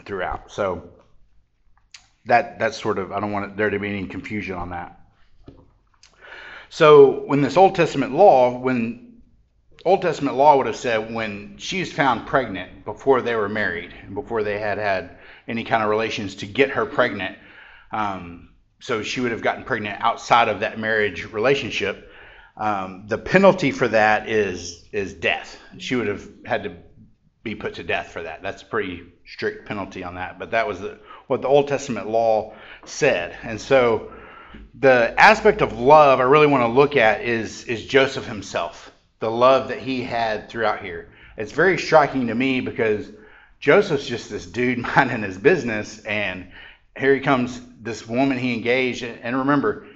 throughout. 0.04 0.52
So 0.52 0.90
that 2.26 2.60
that's 2.60 2.76
sort 2.76 3.00
of 3.00 3.14
I 3.14 3.22
don't 3.22 3.32
want 3.32 3.56
there 3.56 3.70
to 3.70 3.80
be 3.80 3.88
any 3.88 4.06
confusion 4.08 4.58
on 4.58 4.72
that. 4.72 5.00
So 6.68 7.22
when 7.28 7.40
this 7.40 7.56
Old 7.56 7.76
Testament 7.76 8.12
law, 8.12 8.60
when 8.60 9.22
Old 9.86 10.02
Testament 10.02 10.36
law 10.36 10.58
would 10.58 10.68
have 10.68 10.76
said 10.76 11.14
when 11.14 11.56
she's 11.60 11.94
found 11.94 12.28
pregnant 12.28 12.84
before 12.84 13.22
they 13.22 13.38
were 13.38 13.48
married 13.48 13.94
and 14.04 14.14
before 14.14 14.44
they 14.44 14.60
had 14.60 14.80
had 14.80 15.18
any 15.48 15.64
kind 15.64 15.82
of 15.82 15.90
relations 15.90 16.36
to 16.36 16.46
get 16.46 16.72
her 16.72 16.86
pregnant, 16.86 17.38
um, 17.92 18.50
so 18.80 19.02
she 19.02 19.22
would 19.22 19.32
have 19.32 19.42
gotten 19.42 19.64
pregnant 19.64 20.02
outside 20.02 20.50
of 20.50 20.60
that 20.62 20.80
marriage 20.80 21.26
relationship. 21.26 22.12
Um, 22.56 23.06
the 23.08 23.18
penalty 23.18 23.72
for 23.72 23.88
that 23.88 24.30
is 24.30 24.86
is 24.92 25.14
death. 25.14 25.60
She 25.78 25.96
would 25.96 26.08
have 26.08 26.28
had 26.46 26.64
to 26.64 26.76
be 27.44 27.56
put 27.56 27.76
to 27.76 27.84
death 27.84 28.10
for 28.12 28.24
that. 28.24 28.42
That's 28.42 28.62
a 28.62 28.66
pretty 28.66 29.04
strict 29.26 29.68
penalty 29.68 30.04
on 30.04 30.16
that. 30.16 30.38
But 30.38 30.52
that 30.52 30.68
was 30.68 30.80
the, 30.82 31.00
what 31.28 31.42
the 31.42 31.48
Old 31.48 31.68
Testament 31.68 32.10
law 32.10 32.54
said. 32.86 33.36
And 33.44 33.60
so 33.60 34.12
the 34.80 35.14
aspect 35.18 35.62
of 35.62 35.80
love 35.80 36.20
I 36.20 36.24
really 36.24 36.48
want 36.48 36.64
to 36.64 36.68
look 36.68 36.98
at 36.98 37.22
is, 37.22 37.64
is 37.66 37.86
Joseph 37.86 38.26
himself, 38.26 38.92
the 39.20 39.32
love 39.32 39.70
that 39.70 39.80
he 39.80 40.04
had 40.04 40.50
throughout 40.50 40.84
here. 40.84 41.10
It's 41.38 41.52
very 41.52 41.78
striking 41.78 42.28
to 42.28 42.36
me 42.36 42.62
because 42.62 43.12
Joseph's 43.60 44.06
just 44.06 44.30
this 44.30 44.46
dude 44.46 44.78
minding 44.96 45.24
his 45.24 45.38
business, 45.38 46.00
and 46.00 46.52
here 46.98 47.14
he 47.14 47.22
comes, 47.22 47.62
this 47.80 48.08
woman 48.08 48.38
he 48.38 48.54
engaged. 48.54 49.04
And 49.04 49.38
remember, 49.38 49.88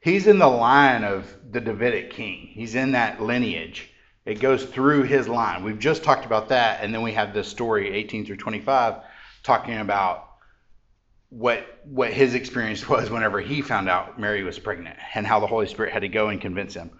he's 0.00 0.26
in 0.26 0.38
the 0.38 0.48
line 0.48 1.04
of 1.04 1.26
the 1.50 1.60
Davidic 1.60 2.10
king, 2.10 2.48
he's 2.52 2.74
in 2.74 2.92
that 2.92 3.22
lineage. 3.22 3.90
It 4.24 4.40
goes 4.40 4.64
through 4.64 5.04
his 5.04 5.26
line. 5.26 5.64
We've 5.64 5.78
just 5.78 6.04
talked 6.04 6.26
about 6.26 6.50
that, 6.50 6.82
and 6.82 6.92
then 6.92 7.00
we 7.00 7.12
have 7.12 7.32
this 7.32 7.48
story, 7.48 7.90
18 7.94 8.26
through 8.26 8.36
25, 8.36 8.96
talking 9.42 9.78
about 9.78 10.28
what 11.30 11.80
what 11.84 12.12
his 12.12 12.34
experience 12.34 12.86
was 12.90 13.10
whenever 13.10 13.40
he 13.40 13.62
found 13.62 13.88
out 13.88 14.18
Mary 14.18 14.42
was 14.42 14.58
pregnant 14.58 14.96
and 15.14 15.26
how 15.26 15.40
the 15.40 15.46
Holy 15.46 15.66
Spirit 15.66 15.92
had 15.92 16.00
to 16.00 16.08
go 16.08 16.28
and 16.28 16.40
convince 16.40 16.74
him. 16.74 16.90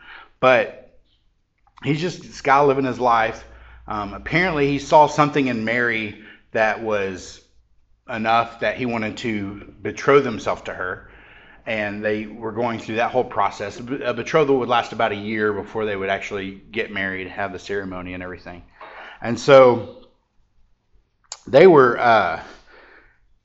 But 0.40 0.98
he's 1.84 2.00
just 2.00 2.22
this 2.22 2.40
guy 2.40 2.62
living 2.62 2.84
his 2.84 3.00
life. 3.00 3.44
Um, 3.86 4.14
apparently, 4.14 4.68
he 4.68 4.78
saw 4.78 5.06
something 5.06 5.48
in 5.48 5.64
Mary 5.64 6.22
that 6.52 6.82
was 6.82 7.42
enough 8.08 8.60
that 8.60 8.76
he 8.76 8.86
wanted 8.86 9.16
to 9.18 9.74
betroth 9.82 10.24
himself 10.24 10.64
to 10.64 10.74
her. 10.74 11.10
And 11.66 12.02
they 12.02 12.26
were 12.26 12.52
going 12.52 12.78
through 12.78 12.96
that 12.96 13.10
whole 13.10 13.24
process. 13.24 13.78
A 13.78 14.14
betrothal 14.14 14.58
would 14.58 14.70
last 14.70 14.92
about 14.92 15.12
a 15.12 15.16
year 15.16 15.52
before 15.52 15.84
they 15.84 15.96
would 15.96 16.08
actually 16.08 16.52
get 16.52 16.90
married, 16.90 17.28
have 17.28 17.52
the 17.52 17.58
ceremony, 17.58 18.14
and 18.14 18.22
everything. 18.22 18.62
And 19.20 19.38
so 19.38 20.06
they 21.46 21.66
were. 21.66 21.98
Uh, 21.98 22.42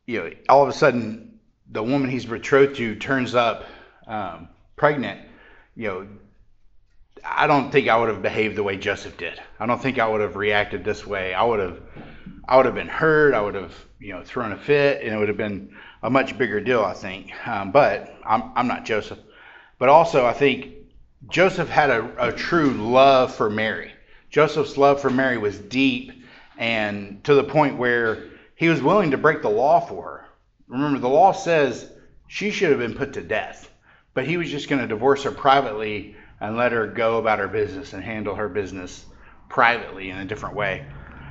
you 0.06 0.20
know, 0.20 0.32
all 0.50 0.64
of 0.64 0.70
a 0.70 0.74
sudden 0.74 1.40
the 1.72 1.84
woman 1.84 2.10
he's 2.10 2.26
betrothed 2.26 2.76
to 2.78 2.96
turns 2.96 3.36
up 3.36 3.66
um, 4.08 4.50
pregnant, 4.76 5.22
you 5.76 5.88
know, 5.88 6.08
I 7.24 7.48
don't 7.48 7.72
think 7.72 7.88
I 7.88 7.98
would 7.98 8.10
have 8.10 8.22
behaved 8.22 8.58
the 8.58 8.64
way 8.64 8.78
Joseph 8.78 9.18
did. 9.18 9.42
I 9.60 9.66
don't 9.66 9.82
think 9.82 9.98
I 9.98 10.08
would 10.08 10.22
have 10.22 10.36
reacted 10.36 10.84
this 10.84 11.08
way. 11.08 11.34
I 11.34 11.44
would 11.44 11.60
have, 11.60 11.82
I 12.48 12.58
would 12.58 12.66
have 12.66 12.76
been 12.76 12.88
hurt. 12.88 13.34
I 13.34 13.42
would 13.42 13.56
have, 13.56 13.74
you 14.00 14.14
know, 14.14 14.24
thrown 14.24 14.52
a 14.52 14.58
fit, 14.58 15.02
and 15.02 15.14
it 15.14 15.18
would 15.18 15.30
have 15.30 15.38
been 15.38 15.76
a 16.02 16.10
much 16.10 16.38
bigger 16.38 16.60
deal, 16.60 16.84
I 16.84 16.94
think. 16.94 17.32
Um, 17.48 17.72
but 17.72 18.16
I'm, 18.26 18.52
I'm 18.56 18.68
not 18.68 18.86
Joseph. 18.86 19.20
But 19.80 19.90
also, 19.90 20.26
I 20.26 20.34
think 20.34 20.74
Joseph 21.30 21.70
had 21.70 21.90
a, 21.90 22.28
a 22.30 22.32
true 22.32 22.72
love 22.72 23.34
for 23.34 23.50
Mary. 23.50 23.92
Joseph's 24.30 24.78
love 24.78 25.02
for 25.02 25.10
Mary 25.10 25.38
was 25.38 25.58
deep, 25.58 26.12
and 26.58 27.24
to 27.24 27.34
the 27.34 27.44
point 27.44 27.78
where 27.78 28.24
he 28.56 28.68
was 28.68 28.82
willing 28.82 29.12
to 29.12 29.18
break 29.18 29.42
the 29.42 29.50
law 29.50 29.80
for 29.80 30.04
her. 30.04 30.26
Remember, 30.68 31.00
the 31.00 31.10
law 31.10 31.32
says 31.32 31.90
she 32.28 32.52
should 32.52 32.72
have 32.72 32.80
been 32.80 32.96
put 32.96 33.14
to 33.14 33.22
death, 33.22 33.70
but 34.14 34.26
he 34.26 34.38
was 34.38 34.50
just 34.50 34.70
going 34.70 34.82
to 34.82 34.88
divorce 34.88 35.24
her 35.24 35.32
privately 35.32 36.16
and 36.42 36.58
let 36.58 36.72
her 36.72 36.88
go 36.88 37.20
about 37.20 37.40
her 37.40 37.48
business 37.48 37.94
and 37.94 38.04
handle 38.04 38.36
her 38.36 38.50
business 38.50 39.06
privately 39.50 40.10
in 40.10 40.18
a 40.18 40.26
different 40.26 40.56
way. 40.56 40.86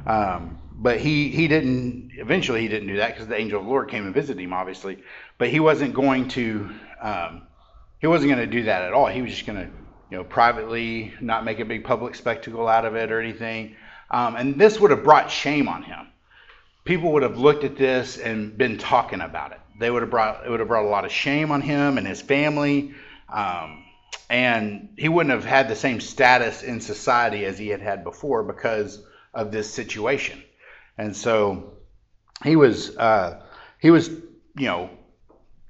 Um, 0.07 0.59
but 0.83 0.99
he, 0.99 1.29
he 1.29 1.47
didn't, 1.47 2.11
eventually, 2.17 2.61
he 2.61 2.69
didn't 2.69 2.89
do 2.89 2.97
that 2.97 3.13
because 3.13 3.29
the 3.29 3.37
angel 3.37 3.61
of 3.61 3.65
the 3.65 3.71
Lord 3.71 3.89
came 3.89 4.05
and 4.05 4.13
visited 4.13 4.43
him, 4.43 4.53
obviously. 4.53 4.99
But 5.39 5.49
he 5.49 5.61
wasn't 5.61 5.95
going 5.95 6.27
to, 6.31 6.71
um, 7.01 7.43
he 8.01 8.09
wasn't 8.09 8.33
going 8.33 8.45
to 8.45 8.53
do 8.53 8.65
that 8.65 8.83
at 8.83 8.93
all. 8.93 9.07
He 9.07 9.23
was 9.23 9.31
just 9.31 9.47
going 9.47 9.61
to, 9.61 9.71
you 10.11 10.17
know, 10.17 10.25
privately 10.25 11.15
not 11.21 11.45
make 11.45 11.61
a 11.61 11.65
big 11.65 11.85
public 11.85 12.17
spectacle 12.17 12.67
out 12.67 12.85
of 12.85 12.97
it 12.97 13.13
or 13.13 13.21
anything. 13.21 13.77
Um, 14.11 14.35
and 14.35 14.59
this 14.59 14.81
would 14.81 14.91
have 14.91 15.05
brought 15.05 15.31
shame 15.31 15.69
on 15.69 15.85
him. 15.85 16.09
People 16.85 17.13
would 17.13 17.23
have 17.23 17.39
looked 17.39 17.63
at 17.63 17.77
this 17.77 18.19
and 18.19 18.59
been 18.59 18.77
talking 18.77 19.21
about 19.21 19.53
it. 19.53 19.61
They 19.79 19.89
would 19.89 20.03
have 20.03 20.11
brought, 20.11 20.45
it 20.45 20.51
would 20.51 20.59
have 20.59 20.69
brought 20.69 20.85
a 20.85 20.89
lot 20.89 21.05
of 21.05 21.13
shame 21.13 21.53
on 21.53 21.61
him 21.61 21.97
and 21.97 22.05
his 22.05 22.21
family. 22.21 22.93
Um, 23.33 23.85
and 24.29 24.89
he 24.99 25.09
wouldn't 25.09 25.33
have 25.33 25.45
had 25.45 25.69
the 25.69 25.77
same 25.77 26.01
status 26.01 26.65
in 26.65 26.81
society 26.81 27.45
as 27.45 27.57
he 27.57 27.69
had 27.69 27.81
had 27.81 28.03
before 28.03 28.43
because 28.43 29.01
of 29.33 29.53
this 29.53 29.73
situation. 29.73 30.43
And 30.99 31.17
so 31.17 31.75
he 32.45 32.57
was 32.57 32.97
uh, 32.97 33.43
he 33.79 33.91
was 33.91 34.09
you 34.09 34.67
know 34.67 34.91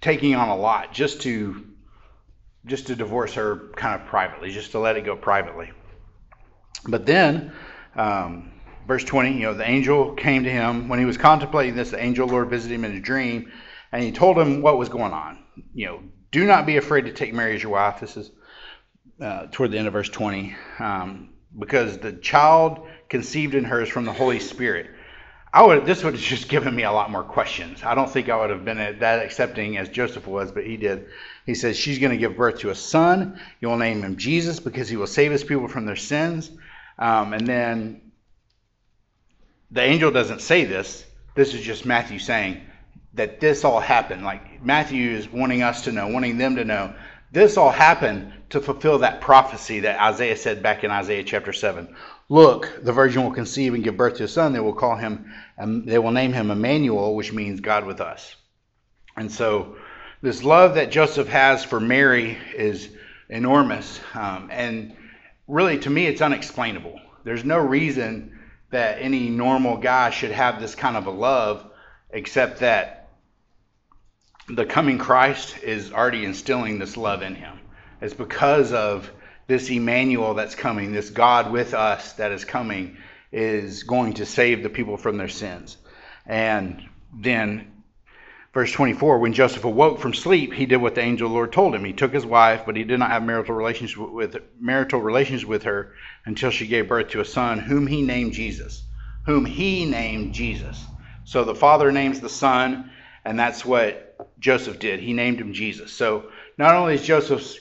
taking 0.00 0.34
on 0.34 0.48
a 0.48 0.56
lot 0.56 0.92
just 0.92 1.22
to 1.22 1.66
just 2.66 2.86
to 2.88 2.96
divorce 2.96 3.34
her 3.34 3.70
kind 3.76 4.00
of 4.00 4.06
privately, 4.06 4.50
just 4.50 4.72
to 4.72 4.78
let 4.78 4.96
it 4.96 5.04
go 5.04 5.16
privately. 5.16 5.72
But 6.86 7.06
then, 7.06 7.52
um, 7.96 8.52
verse 8.86 9.04
20, 9.04 9.32
you 9.32 9.40
know, 9.40 9.54
the 9.54 9.68
angel 9.68 10.14
came 10.14 10.44
to 10.44 10.50
him 10.50 10.88
when 10.88 10.98
he 10.98 11.04
was 11.04 11.16
contemplating 11.16 11.74
this. 11.74 11.90
The 11.90 12.02
angel 12.02 12.28
Lord 12.28 12.50
visited 12.50 12.74
him 12.74 12.84
in 12.84 12.96
a 12.96 13.00
dream, 13.00 13.50
and 13.90 14.02
he 14.02 14.12
told 14.12 14.38
him 14.38 14.62
what 14.62 14.78
was 14.78 14.88
going 14.88 15.12
on. 15.12 15.38
You 15.74 15.86
know, 15.86 16.02
do 16.30 16.46
not 16.46 16.66
be 16.66 16.76
afraid 16.76 17.06
to 17.06 17.12
take 17.12 17.34
Mary 17.34 17.54
as 17.54 17.62
your 17.62 17.72
wife. 17.72 18.00
This 18.00 18.16
is 18.16 18.30
uh, 19.20 19.46
toward 19.50 19.70
the 19.70 19.78
end 19.78 19.86
of 19.86 19.92
verse 19.92 20.08
20, 20.08 20.56
um, 20.78 21.30
because 21.58 21.98
the 21.98 22.12
child 22.12 22.86
conceived 23.08 23.54
in 23.54 23.64
her 23.64 23.82
is 23.82 23.88
from 23.88 24.04
the 24.04 24.12
Holy 24.12 24.38
Spirit. 24.38 24.90
I 25.54 25.62
would 25.62 25.84
this 25.84 26.02
would 26.02 26.14
have 26.14 26.22
just 26.22 26.48
given 26.48 26.74
me 26.74 26.84
a 26.84 26.92
lot 26.92 27.10
more 27.10 27.22
questions. 27.22 27.82
I 27.82 27.94
don't 27.94 28.10
think 28.10 28.30
I 28.30 28.36
would 28.36 28.48
have 28.48 28.64
been 28.64 28.78
that 28.78 29.22
accepting 29.22 29.76
as 29.76 29.88
Joseph 29.90 30.26
was, 30.26 30.50
but 30.50 30.64
he 30.64 30.78
did. 30.78 31.08
He 31.44 31.54
says 31.54 31.76
she's 31.76 31.98
going 31.98 32.12
to 32.12 32.16
give 32.16 32.36
birth 32.36 32.60
to 32.60 32.70
a 32.70 32.74
son. 32.74 33.38
You 33.60 33.68
will 33.68 33.76
name 33.76 34.02
him 34.02 34.16
Jesus 34.16 34.60
because 34.60 34.88
he 34.88 34.96
will 34.96 35.06
save 35.06 35.30
his 35.30 35.44
people 35.44 35.68
from 35.68 35.84
their 35.84 35.96
sins. 35.96 36.50
Um, 36.98 37.34
and 37.34 37.46
then 37.46 38.12
the 39.70 39.82
angel 39.82 40.10
doesn't 40.10 40.40
say 40.40 40.64
this. 40.64 41.04
This 41.34 41.52
is 41.52 41.60
just 41.60 41.84
Matthew 41.84 42.18
saying 42.18 42.62
that 43.14 43.40
this 43.40 43.64
all 43.64 43.80
happened. 43.80 44.24
Like 44.24 44.62
Matthew 44.64 45.10
is 45.10 45.28
wanting 45.28 45.62
us 45.62 45.84
to 45.84 45.92
know, 45.92 46.08
wanting 46.08 46.38
them 46.38 46.56
to 46.56 46.64
know 46.64 46.94
this 47.30 47.56
all 47.56 47.70
happened 47.70 48.32
to 48.52 48.60
fulfill 48.60 48.98
that 48.98 49.22
prophecy 49.22 49.80
that 49.80 49.98
Isaiah 49.98 50.36
said 50.36 50.62
back 50.62 50.84
in 50.84 50.90
Isaiah 50.90 51.24
chapter 51.24 51.54
7. 51.54 51.96
Look, 52.28 52.84
the 52.84 52.92
virgin 52.92 53.24
will 53.24 53.32
conceive 53.32 53.72
and 53.72 53.82
give 53.82 53.96
birth 53.96 54.18
to 54.18 54.24
a 54.24 54.28
son. 54.28 54.52
They 54.52 54.60
will 54.60 54.74
call 54.74 54.94
him, 54.94 55.32
and 55.56 55.88
they 55.88 55.98
will 55.98 56.10
name 56.10 56.34
him 56.34 56.50
Emmanuel, 56.50 57.16
which 57.16 57.32
means 57.32 57.60
God 57.60 57.86
with 57.86 58.02
us. 58.02 58.36
And 59.16 59.32
so, 59.32 59.76
this 60.20 60.44
love 60.44 60.74
that 60.74 60.90
Joseph 60.90 61.28
has 61.28 61.64
for 61.64 61.80
Mary 61.80 62.36
is 62.54 62.90
enormous. 63.30 63.98
Um, 64.14 64.50
and 64.52 64.94
really, 65.48 65.78
to 65.78 65.90
me, 65.90 66.06
it's 66.06 66.20
unexplainable. 66.20 67.00
There's 67.24 67.44
no 67.44 67.58
reason 67.58 68.38
that 68.70 68.98
any 69.00 69.30
normal 69.30 69.78
guy 69.78 70.10
should 70.10 70.30
have 70.30 70.60
this 70.60 70.74
kind 70.74 70.98
of 70.98 71.06
a 71.06 71.10
love, 71.10 71.64
except 72.10 72.60
that 72.60 73.08
the 74.48 74.66
coming 74.66 74.98
Christ 74.98 75.56
is 75.62 75.90
already 75.90 76.26
instilling 76.26 76.78
this 76.78 76.98
love 76.98 77.22
in 77.22 77.34
him. 77.34 77.61
It's 78.02 78.14
because 78.14 78.72
of 78.72 79.08
this 79.46 79.70
Emmanuel 79.70 80.34
that's 80.34 80.56
coming, 80.56 80.92
this 80.92 81.10
God 81.10 81.52
with 81.52 81.72
us 81.72 82.14
that 82.14 82.32
is 82.32 82.44
coming, 82.44 82.96
is 83.30 83.84
going 83.84 84.14
to 84.14 84.26
save 84.26 84.64
the 84.64 84.68
people 84.68 84.96
from 84.96 85.18
their 85.18 85.28
sins. 85.28 85.76
And 86.26 86.82
then, 87.14 87.70
verse 88.52 88.72
24, 88.72 89.20
when 89.20 89.32
Joseph 89.32 89.64
awoke 89.64 90.00
from 90.00 90.14
sleep, 90.14 90.52
he 90.52 90.66
did 90.66 90.78
what 90.78 90.96
the 90.96 91.00
angel 91.00 91.28
the 91.28 91.34
Lord 91.34 91.52
told 91.52 91.76
him. 91.76 91.84
He 91.84 91.92
took 91.92 92.12
his 92.12 92.26
wife, 92.26 92.62
but 92.66 92.76
he 92.76 92.82
did 92.82 92.98
not 92.98 93.12
have 93.12 93.22
marital 93.22 93.54
relations 93.54 93.96
with 93.96 94.36
marital 94.58 95.00
relations 95.00 95.46
with 95.46 95.62
her 95.62 95.94
until 96.24 96.50
she 96.50 96.66
gave 96.66 96.88
birth 96.88 97.10
to 97.10 97.20
a 97.20 97.24
son, 97.24 97.60
whom 97.60 97.86
he 97.86 98.02
named 98.02 98.32
Jesus. 98.32 98.82
Whom 99.26 99.44
he 99.44 99.84
named 99.84 100.34
Jesus. 100.34 100.84
So 101.22 101.44
the 101.44 101.54
father 101.54 101.92
names 101.92 102.18
the 102.18 102.28
son, 102.28 102.90
and 103.24 103.38
that's 103.38 103.64
what 103.64 104.16
Joseph 104.40 104.80
did. 104.80 104.98
He 104.98 105.12
named 105.12 105.40
him 105.40 105.52
Jesus. 105.52 105.92
So 105.92 106.30
not 106.58 106.74
only 106.74 106.94
is 106.94 107.06
Joseph's 107.06 107.60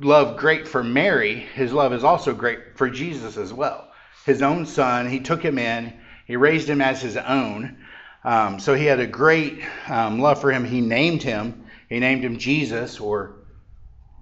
love 0.00 0.36
great 0.36 0.66
for 0.66 0.82
Mary, 0.82 1.34
his 1.34 1.72
love 1.72 1.92
is 1.92 2.04
also 2.04 2.34
great 2.34 2.76
for 2.76 2.88
Jesus 2.88 3.36
as 3.36 3.52
well. 3.52 3.88
His 4.24 4.42
own 4.42 4.66
son, 4.66 5.08
he 5.08 5.20
took 5.20 5.42
him 5.42 5.58
in, 5.58 5.92
he 6.26 6.36
raised 6.36 6.68
him 6.68 6.80
as 6.80 7.02
his 7.02 7.16
own. 7.16 7.78
Um, 8.24 8.60
so 8.60 8.74
he 8.74 8.86
had 8.86 9.00
a 9.00 9.06
great 9.06 9.62
um, 9.88 10.20
love 10.20 10.40
for 10.40 10.52
him. 10.52 10.64
He 10.64 10.80
named 10.80 11.22
him. 11.22 11.64
He 11.88 11.98
named 11.98 12.24
him 12.24 12.38
Jesus 12.38 13.00
or 13.00 13.34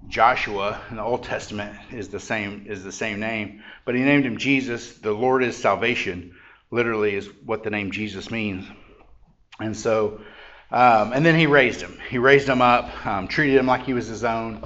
Joshua 0.09 0.81
in 0.91 0.97
the 0.97 1.03
Old 1.03 1.25
Testament 1.25 1.77
is 1.93 2.09
the 2.09 2.19
same 2.19 2.65
is 2.67 2.83
the 2.83 2.93
same 2.93 3.21
name, 3.21 3.63
but 3.85 3.95
he 3.95 4.01
named 4.01 4.25
him 4.25 4.39
Jesus. 4.39 4.95
The 4.95 5.13
Lord 5.13 5.45
is 5.45 5.57
salvation. 5.57 6.35
Literally 6.71 7.15
is 7.15 7.29
what 7.45 7.63
the 7.63 7.71
name 7.71 7.91
Jesus 7.91 8.31
means. 8.31 8.67
And 9.61 9.77
so 9.77 10.21
um, 10.71 11.13
and 11.13 11.27
then 11.27 11.39
he 11.39 11.47
raised 11.47 11.81
him. 11.81 11.99
He 12.09 12.19
raised 12.19 12.49
him 12.49 12.63
up, 12.63 13.07
um, 13.07 13.29
treated 13.29 13.59
him 13.59 13.67
like 13.67 13.85
he 13.85 13.93
was 13.93 14.07
his 14.07 14.25
own. 14.25 14.63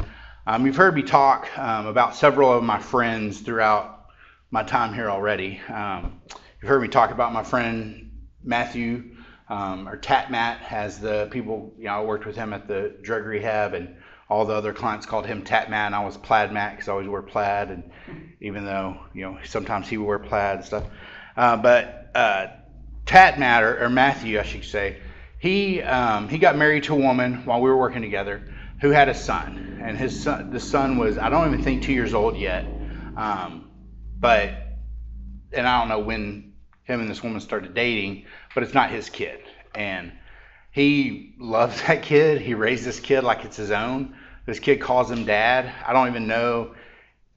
Um, 0.47 0.67
you've 0.67 0.77
heard 0.77 0.95
me 0.95 1.03
talk 1.03 1.49
um, 1.57 1.87
about 1.87 2.15
several 2.15 2.53
of 2.53 2.63
my 2.63 2.79
friends 2.79 3.41
throughout 3.41 4.11
my 4.51 4.63
time 4.63 4.93
here 4.93 5.09
already. 5.09 5.59
Um, 5.71 6.21
you've 6.61 6.69
heard 6.69 6.83
me 6.83 6.89
talk 6.89 7.13
about 7.13 7.33
my 7.33 7.43
friend 7.43 8.11
Matthew, 8.43 9.17
um, 9.49 9.89
or 9.89 9.97
Tat 9.97 10.31
Matt, 10.31 10.61
as 10.71 11.01
the 11.01 11.29
people, 11.31 11.73
you 11.79 11.85
know, 11.85 11.93
I 11.93 12.03
worked 12.03 12.27
with 12.27 12.37
him 12.37 12.53
at 12.53 12.69
the 12.69 12.95
drug 13.01 13.25
rehab, 13.25 13.73
and 13.73 13.97
all 14.29 14.45
the 14.45 14.53
other 14.53 14.75
clients 14.75 15.07
called 15.07 15.25
him 15.25 15.45
Tat 15.45 15.71
Matt, 15.71 15.87
and 15.87 15.95
I 15.95 16.05
was 16.05 16.19
Plaid 16.19 16.53
Matt 16.53 16.73
because 16.73 16.91
I 16.91 16.93
always 16.93 17.09
wear 17.09 17.23
plaid, 17.23 17.71
and 17.71 17.91
even 18.43 18.67
though, 18.67 18.99
you 19.15 19.23
know, 19.23 19.39
sometimes 19.45 19.89
he 19.89 19.97
would 19.97 20.07
wear 20.07 20.19
plaid 20.19 20.57
and 20.57 20.65
stuff. 20.67 20.85
Uh, 21.39 21.57
but 21.57 22.11
uh, 22.15 22.49
Tat 23.07 23.39
Matt, 23.39 23.63
or, 23.63 23.83
or 23.83 23.89
Matthew, 23.89 24.39
I 24.39 24.43
should 24.43 24.65
say, 24.65 24.99
he 25.39 25.81
um, 25.81 26.29
he 26.29 26.37
got 26.37 26.55
married 26.55 26.85
to 26.85 26.93
a 26.93 26.99
woman 26.99 27.47
while 27.47 27.63
we 27.63 27.71
were 27.71 27.79
working 27.79 28.03
together 28.03 28.43
who 28.85 28.91
had 28.91 29.09
a 29.09 29.15
son, 29.15 29.79
and 29.81 29.97
his 29.97 30.23
son 30.23 30.51
the 30.51 30.61
son 30.61 30.99
was 30.99 31.17
I 31.17 31.31
don't 31.31 31.49
even 31.49 31.65
think 31.65 31.83
two 31.83 31.95
years 31.95 32.13
old 32.13 32.37
yet, 32.37 32.67
um, 33.17 33.71
but 34.21 34.51
and 35.55 35.67
I 35.67 35.81
don't 35.81 35.89
know 35.89 36.01
when 36.01 36.53
him 36.83 37.01
and 37.01 37.09
this 37.09 37.23
woman 37.23 37.41
started 37.41 37.73
dating, 37.73 38.27
but 38.55 38.63
it's 38.63 38.75
not 38.75 38.91
his 38.91 39.09
kid, 39.09 39.41
and 39.75 40.13
he 40.71 41.35
loves 41.39 41.81
that 41.87 42.03
kid. 42.03 42.43
He 42.43 42.53
raised 42.53 42.85
this 42.85 43.01
kid 43.01 43.25
like 43.25 43.47
it's 43.47 43.57
his 43.57 43.71
own. 43.71 44.17
This 44.45 44.59
kid 44.59 44.83
calls 44.83 45.11
him 45.11 45.25
dad. 45.25 45.73
I 45.87 45.95
don't 45.95 46.09
even 46.09 46.27
know. 46.27 46.75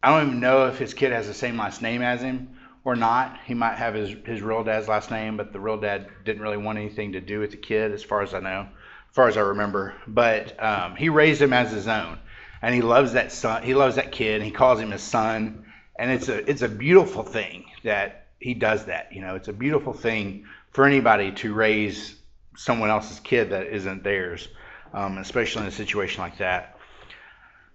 I 0.03 0.09
don't 0.09 0.27
even 0.27 0.39
know 0.41 0.67
if 0.67 0.77
his 0.77 0.93
kid 0.93 1.13
has 1.13 1.27
the 1.27 1.33
same 1.33 1.55
last 1.55 1.81
name 1.81 2.01
as 2.01 2.21
him 2.21 2.57
or 2.83 2.97
not. 2.97 3.39
He 3.45 3.53
might 3.53 3.77
have 3.77 3.93
his, 3.93 4.13
his 4.25 4.41
real 4.41 4.65
dad's 4.65 4.89
last 4.89 5.11
name, 5.11 5.37
but 5.37 5.53
the 5.53 5.61
real 5.61 5.79
dad 5.79 6.09
didn't 6.25 6.41
really 6.41 6.57
want 6.57 6.77
anything 6.77 7.13
to 7.13 7.21
do 7.21 7.39
with 7.39 7.51
the 7.51 7.57
kid, 7.57 7.93
as 7.93 8.03
far 8.03 8.21
as 8.21 8.33
I 8.33 8.41
know, 8.41 8.67
far 9.11 9.27
as 9.27 9.37
I 9.37 9.41
remember. 9.41 9.93
But 10.07 10.61
um, 10.63 10.95
he 10.95 11.09
raised 11.09 11.41
him 11.41 11.53
as 11.53 11.71
his 11.71 11.87
own, 11.87 12.19
and 12.61 12.73
he 12.73 12.81
loves 12.81 13.13
that 13.13 13.31
son. 13.31 13.63
He 13.63 13.73
loves 13.73 13.95
that 13.95 14.11
kid. 14.11 14.41
He 14.41 14.51
calls 14.51 14.79
him 14.79 14.91
his 14.91 15.01
son, 15.01 15.65
and 15.97 16.11
it's 16.11 16.29
a 16.29 16.49
it's 16.49 16.61
a 16.61 16.69
beautiful 16.69 17.23
thing 17.23 17.65
that 17.83 18.27
he 18.39 18.53
does 18.53 18.85
that. 18.85 19.11
You 19.11 19.21
know, 19.21 19.35
it's 19.35 19.47
a 19.47 19.53
beautiful 19.53 19.93
thing 19.93 20.45
for 20.71 20.85
anybody 20.85 21.31
to 21.31 21.53
raise 21.53 22.15
someone 22.55 22.89
else's 22.89 23.19
kid 23.19 23.51
that 23.51 23.67
isn't 23.67 24.03
theirs, 24.03 24.47
um, 24.93 25.17
especially 25.17 25.63
in 25.63 25.67
a 25.67 25.71
situation 25.71 26.21
like 26.21 26.37
that. 26.37 26.77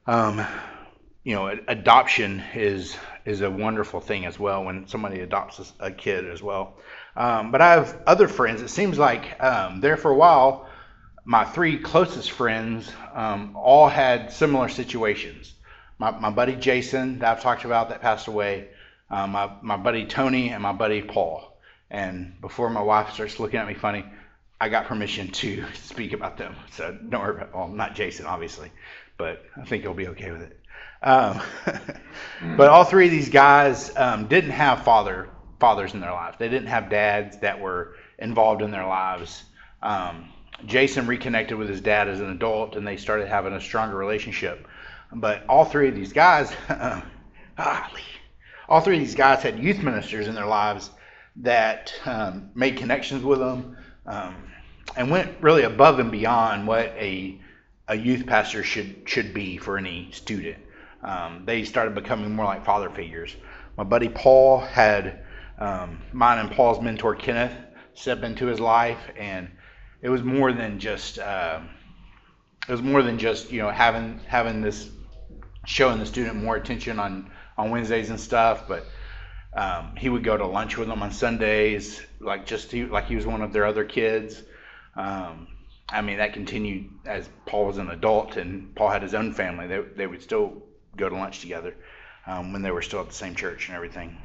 Um, 0.06 0.44
you 1.24 1.34
know, 1.34 1.56
adoption 1.68 2.42
is 2.54 2.96
is 3.24 3.40
a 3.40 3.50
wonderful 3.50 4.00
thing 4.00 4.26
as 4.26 4.38
well 4.38 4.64
when 4.64 4.88
somebody 4.88 5.20
adopts 5.20 5.72
a 5.78 5.92
kid 5.92 6.28
as 6.28 6.42
well. 6.42 6.74
Um, 7.16 7.52
but 7.52 7.60
I 7.60 7.72
have 7.72 8.02
other 8.06 8.26
friends. 8.26 8.62
It 8.62 8.68
seems 8.68 8.98
like 8.98 9.40
um, 9.42 9.80
there 9.80 9.96
for 9.96 10.10
a 10.10 10.16
while, 10.16 10.68
my 11.24 11.44
three 11.44 11.78
closest 11.78 12.30
friends 12.30 12.90
um, 13.14 13.56
all 13.56 13.88
had 13.88 14.32
similar 14.32 14.68
situations. 14.68 15.54
my, 15.98 16.10
my 16.10 16.30
buddy 16.30 16.56
Jason 16.56 17.20
that 17.20 17.36
I've 17.36 17.42
talked 17.42 17.64
about 17.64 17.90
that 17.90 18.00
passed 18.00 18.26
away, 18.26 18.68
uh, 19.10 19.26
my, 19.26 19.50
my 19.62 19.76
buddy 19.76 20.06
Tony, 20.06 20.50
and 20.50 20.62
my 20.62 20.72
buddy 20.72 21.02
Paul. 21.02 21.56
And 21.90 22.40
before 22.40 22.70
my 22.70 22.82
wife 22.82 23.12
starts 23.12 23.38
looking 23.38 23.60
at 23.60 23.66
me 23.66 23.74
funny, 23.74 24.04
I 24.60 24.68
got 24.68 24.86
permission 24.86 25.28
to 25.28 25.64
speak 25.74 26.12
about 26.12 26.38
them. 26.38 26.56
So 26.72 26.96
don't 27.08 27.20
worry 27.20 27.36
about, 27.36 27.54
well, 27.54 27.68
not 27.68 27.94
Jason, 27.94 28.26
obviously, 28.26 28.72
but 29.16 29.44
I 29.60 29.64
think 29.64 29.84
you'll 29.84 29.94
be 29.94 30.08
okay 30.08 30.32
with 30.32 30.42
it. 30.42 30.58
Um, 31.02 31.40
but 32.56 32.68
all 32.68 32.84
three 32.84 33.06
of 33.06 33.10
these 33.10 33.28
guys 33.28 33.92
um, 33.96 34.26
didn't 34.26 34.50
have 34.50 34.84
father 34.84 35.28
fathers 35.60 35.94
in 35.94 36.00
their 36.00 36.12
lives. 36.12 36.36
They 36.38 36.48
didn't 36.48 36.68
have 36.68 36.90
dads 36.90 37.38
that 37.38 37.60
were 37.60 37.94
involved 38.18 38.62
in 38.62 38.72
their 38.72 38.86
lives. 38.86 39.44
Um, 39.80 40.31
Jason 40.66 41.06
reconnected 41.06 41.58
with 41.58 41.68
his 41.68 41.80
dad 41.80 42.08
as 42.08 42.20
an 42.20 42.30
adult, 42.30 42.76
and 42.76 42.86
they 42.86 42.96
started 42.96 43.28
having 43.28 43.52
a 43.52 43.60
stronger 43.60 43.96
relationship. 43.96 44.66
But 45.12 45.44
all 45.48 45.64
three 45.64 45.88
of 45.88 45.94
these 45.94 46.12
guys, 46.12 46.52
all 48.68 48.80
three 48.80 48.96
of 48.96 49.02
these 49.02 49.14
guys 49.14 49.42
had 49.42 49.58
youth 49.58 49.82
ministers 49.82 50.28
in 50.28 50.34
their 50.34 50.46
lives 50.46 50.90
that 51.36 51.92
um, 52.04 52.50
made 52.54 52.76
connections 52.76 53.22
with 53.22 53.38
them 53.38 53.76
um, 54.06 54.34
and 54.96 55.10
went 55.10 55.30
really 55.40 55.62
above 55.62 55.98
and 55.98 56.10
beyond 56.10 56.66
what 56.66 56.86
a 56.98 57.38
a 57.88 57.96
youth 57.96 58.26
pastor 58.26 58.62
should 58.62 59.02
should 59.06 59.34
be 59.34 59.58
for 59.58 59.76
any 59.76 60.08
student. 60.12 60.58
Um, 61.02 61.42
they 61.44 61.64
started 61.64 61.94
becoming 61.94 62.34
more 62.34 62.44
like 62.44 62.64
father 62.64 62.88
figures. 62.90 63.34
My 63.76 63.84
buddy 63.84 64.08
Paul 64.08 64.60
had 64.60 65.24
um, 65.58 66.00
mine 66.12 66.38
and 66.38 66.50
Paul's 66.50 66.80
mentor 66.80 67.14
Kenneth 67.14 67.52
step 67.94 68.22
into 68.22 68.46
his 68.46 68.60
life, 68.60 69.00
and 69.16 69.50
it 70.02 70.08
was 70.08 70.22
more 70.22 70.52
than 70.52 70.78
just 70.78 71.18
uh, 71.18 71.60
it 72.68 72.70
was 72.70 72.82
more 72.82 73.02
than 73.02 73.18
just 73.18 73.50
you 73.50 73.62
know 73.62 73.70
having 73.70 74.20
having 74.26 74.60
this 74.60 74.90
showing 75.64 75.98
the 75.98 76.06
student 76.06 76.36
more 76.36 76.56
attention 76.56 76.98
on 76.98 77.30
on 77.56 77.70
Wednesdays 77.70 78.10
and 78.10 78.18
stuff, 78.18 78.66
but 78.66 78.86
um, 79.54 79.94
he 79.96 80.08
would 80.08 80.24
go 80.24 80.36
to 80.36 80.46
lunch 80.46 80.76
with 80.76 80.88
them 80.88 81.02
on 81.02 81.12
Sundays, 81.12 82.00
like 82.20 82.46
just 82.46 82.72
he, 82.72 82.84
like 82.84 83.06
he 83.06 83.16
was 83.16 83.26
one 83.26 83.42
of 83.42 83.52
their 83.52 83.66
other 83.66 83.84
kids. 83.84 84.42
Um, 84.96 85.48
I 85.88 86.00
mean, 86.00 86.18
that 86.18 86.32
continued 86.32 86.88
as 87.04 87.28
Paul 87.46 87.66
was 87.66 87.78
an 87.78 87.90
adult 87.90 88.36
and 88.36 88.74
Paul 88.74 88.88
had 88.88 89.02
his 89.02 89.14
own 89.14 89.32
family. 89.32 89.66
They, 89.66 89.80
they 89.96 90.06
would 90.06 90.22
still 90.22 90.62
go 90.96 91.08
to 91.08 91.14
lunch 91.14 91.40
together 91.40 91.74
um, 92.26 92.52
when 92.52 92.62
they 92.62 92.70
were 92.70 92.80
still 92.80 93.00
at 93.00 93.08
the 93.08 93.14
same 93.14 93.34
church 93.34 93.68
and 93.68 93.76
everything. 93.76 94.16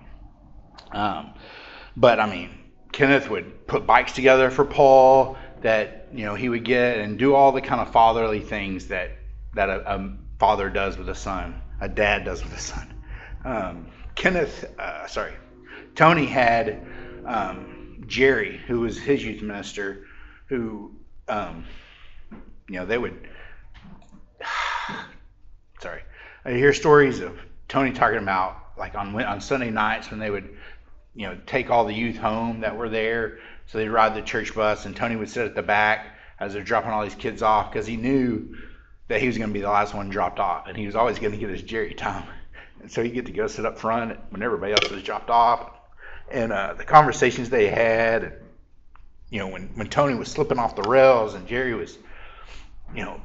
Um, 0.91 1.34
but 1.98 2.22
I 2.22 2.29
mean, 2.29 2.51
Kenneth 2.93 3.29
would 3.29 3.67
put 3.67 3.86
bikes 3.86 4.13
together 4.13 4.50
for 4.50 4.63
Paul 4.63 5.38
that 5.61 6.07
you 6.13 6.25
know 6.25 6.35
he 6.35 6.49
would 6.49 6.63
get 6.63 6.99
and 6.99 7.17
do 7.17 7.33
all 7.33 7.51
the 7.51 7.61
kind 7.61 7.81
of 7.81 7.91
fatherly 7.91 8.41
things 8.41 8.87
that 8.87 9.11
that 9.53 9.69
a, 9.69 9.95
a 9.95 10.17
father 10.39 10.69
does 10.69 10.97
with 10.97 11.09
a 11.09 11.15
son, 11.15 11.61
a 11.81 11.89
dad 11.89 12.25
does 12.25 12.43
with 12.43 12.53
a 12.53 12.59
son. 12.59 12.93
Um, 13.43 13.87
Kenneth, 14.15 14.65
uh, 14.79 15.07
sorry, 15.07 15.33
Tony 15.95 16.25
had 16.25 16.85
um, 17.25 18.03
Jerry, 18.07 18.57
who 18.67 18.81
was 18.81 18.97
his 18.97 19.23
youth 19.23 19.41
minister, 19.41 20.05
who, 20.47 20.91
um, 21.27 21.65
you 22.67 22.79
know, 22.79 22.85
they 22.85 22.97
would. 22.97 23.27
sorry, 25.81 26.01
I 26.45 26.51
hear 26.51 26.73
stories 26.73 27.19
of 27.19 27.37
Tony 27.67 27.91
talking 27.91 28.19
about 28.19 28.57
like 28.77 28.95
on 28.95 29.19
on 29.23 29.41
Sunday 29.41 29.71
nights 29.71 30.09
when 30.09 30.19
they 30.19 30.29
would, 30.29 30.55
you 31.15 31.27
know, 31.27 31.37
take 31.45 31.69
all 31.69 31.85
the 31.85 31.93
youth 31.93 32.17
home 32.17 32.61
that 32.61 32.77
were 32.77 32.89
there. 32.89 33.39
So 33.67 33.77
they'd 33.77 33.89
ride 33.89 34.15
the 34.15 34.21
church 34.21 34.55
bus, 34.55 34.86
and 34.86 34.95
Tony 34.95 35.15
would 35.15 35.29
sit 35.29 35.45
at 35.45 35.55
the 35.55 35.62
back 35.62 36.17
as 36.39 36.53
they're 36.53 36.63
dropping 36.63 36.91
all 36.91 37.03
these 37.03 37.15
kids 37.15 37.41
off 37.41 37.71
because 37.71 37.86
he 37.86 37.97
knew 37.97 38.55
that 39.07 39.21
he 39.21 39.27
was 39.27 39.38
going 39.38 39.50
to 39.50 39.53
be 39.53 39.62
the 39.62 39.69
last 39.69 39.93
one 39.93 40.09
dropped 40.09 40.39
off, 40.39 40.67
and 40.67 40.77
he 40.77 40.86
was 40.86 40.95
always 40.95 41.19
going 41.19 41.31
to 41.31 41.38
get 41.38 41.50
his 41.50 41.62
Jerry 41.62 41.93
time. 41.93 42.27
And 42.81 42.91
so 42.91 43.03
he'd 43.03 43.13
get 43.13 43.25
to 43.25 43.31
go 43.31 43.47
sit 43.47 43.65
up 43.65 43.79
front 43.79 44.17
when 44.29 44.43
everybody 44.43 44.74
else 44.74 44.89
was 44.89 45.03
dropped 45.03 45.29
off. 45.29 45.71
And 46.29 46.51
uh, 46.51 46.75
the 46.77 46.83
conversations 46.83 47.50
they 47.50 47.67
had, 47.67 48.24
and, 48.24 48.33
you 49.29 49.39
know, 49.39 49.47
when, 49.47 49.69
when 49.75 49.88
Tony 49.88 50.15
was 50.15 50.30
slipping 50.30 50.60
off 50.60 50.75
the 50.75 50.84
rails 50.84 51.34
and 51.34 51.47
Jerry 51.47 51.73
was, 51.73 51.97
you 52.93 53.03
know, 53.03 53.21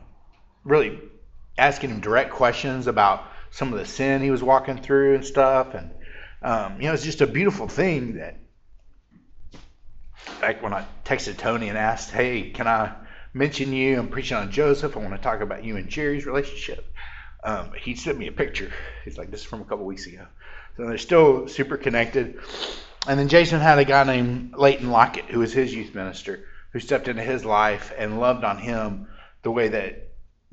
really 0.65 1.01
asking 1.59 1.91
him 1.91 2.01
direct 2.01 2.31
questions 2.33 2.87
about 2.87 3.25
some 3.51 3.73
of 3.73 3.79
the 3.79 3.85
sin 3.85 4.23
he 4.23 4.31
was 4.31 4.43
walking 4.43 4.79
through 4.79 5.17
and 5.17 5.25
stuff. 5.25 5.75
And, 5.75 5.91
um, 6.43 6.81
you 6.81 6.87
know, 6.87 6.95
it's 6.95 7.05
just 7.05 7.21
a 7.21 7.27
beautiful 7.27 7.69
thing 7.69 8.15
that, 8.15 8.39
like 10.41 10.63
when 10.63 10.73
I 10.73 10.87
texted 11.05 11.39
Tony 11.39 11.69
and 11.69 11.79
asked, 11.79 12.11
hey, 12.11 12.51
can 12.51 12.67
I 12.67 12.95
mention 13.35 13.73
you? 13.73 13.99
I'm 13.99 14.09
preaching 14.09 14.37
on 14.37 14.51
Joseph. 14.51 14.97
I 14.97 15.01
want 15.01 15.15
to 15.15 15.19
talk 15.19 15.41
about 15.41 15.65
you 15.65 15.77
and 15.77 15.89
Jerry's 15.89 16.27
relationship. 16.27 16.93
Um, 17.45 17.73
he 17.73 17.95
sent 17.95 18.19
me 18.19 18.29
a 18.29 18.33
picture. 18.33 18.73
He's 19.05 19.19
like, 19.19 19.31
this 19.31 19.41
is 19.41 19.47
from 19.47 19.63
a 19.63 19.65
couple 19.65 19.85
weeks 19.85 20.07
ago. 20.07 20.27
So 20.77 20.87
they're 20.87 20.99
still 20.99 21.49
super 21.49 21.77
connected. 21.77 22.39
And 23.07 23.19
then 23.19 23.29
Jason 23.29 23.61
had 23.61 23.79
a 23.79 23.85
guy 23.85 24.05
named 24.05 24.55
Leighton 24.57 24.91
Lockett, 24.91 25.25
who 25.27 25.41
was 25.41 25.53
his 25.53 25.75
youth 25.75 25.95
minister, 25.95 26.45
who 26.71 26.79
stepped 26.79 27.09
into 27.09 27.23
his 27.23 27.45
life 27.45 27.93
and 27.97 28.21
loved 28.21 28.45
on 28.45 28.59
him 28.59 29.09
the 29.43 29.51
way 29.51 29.69
that 29.69 30.09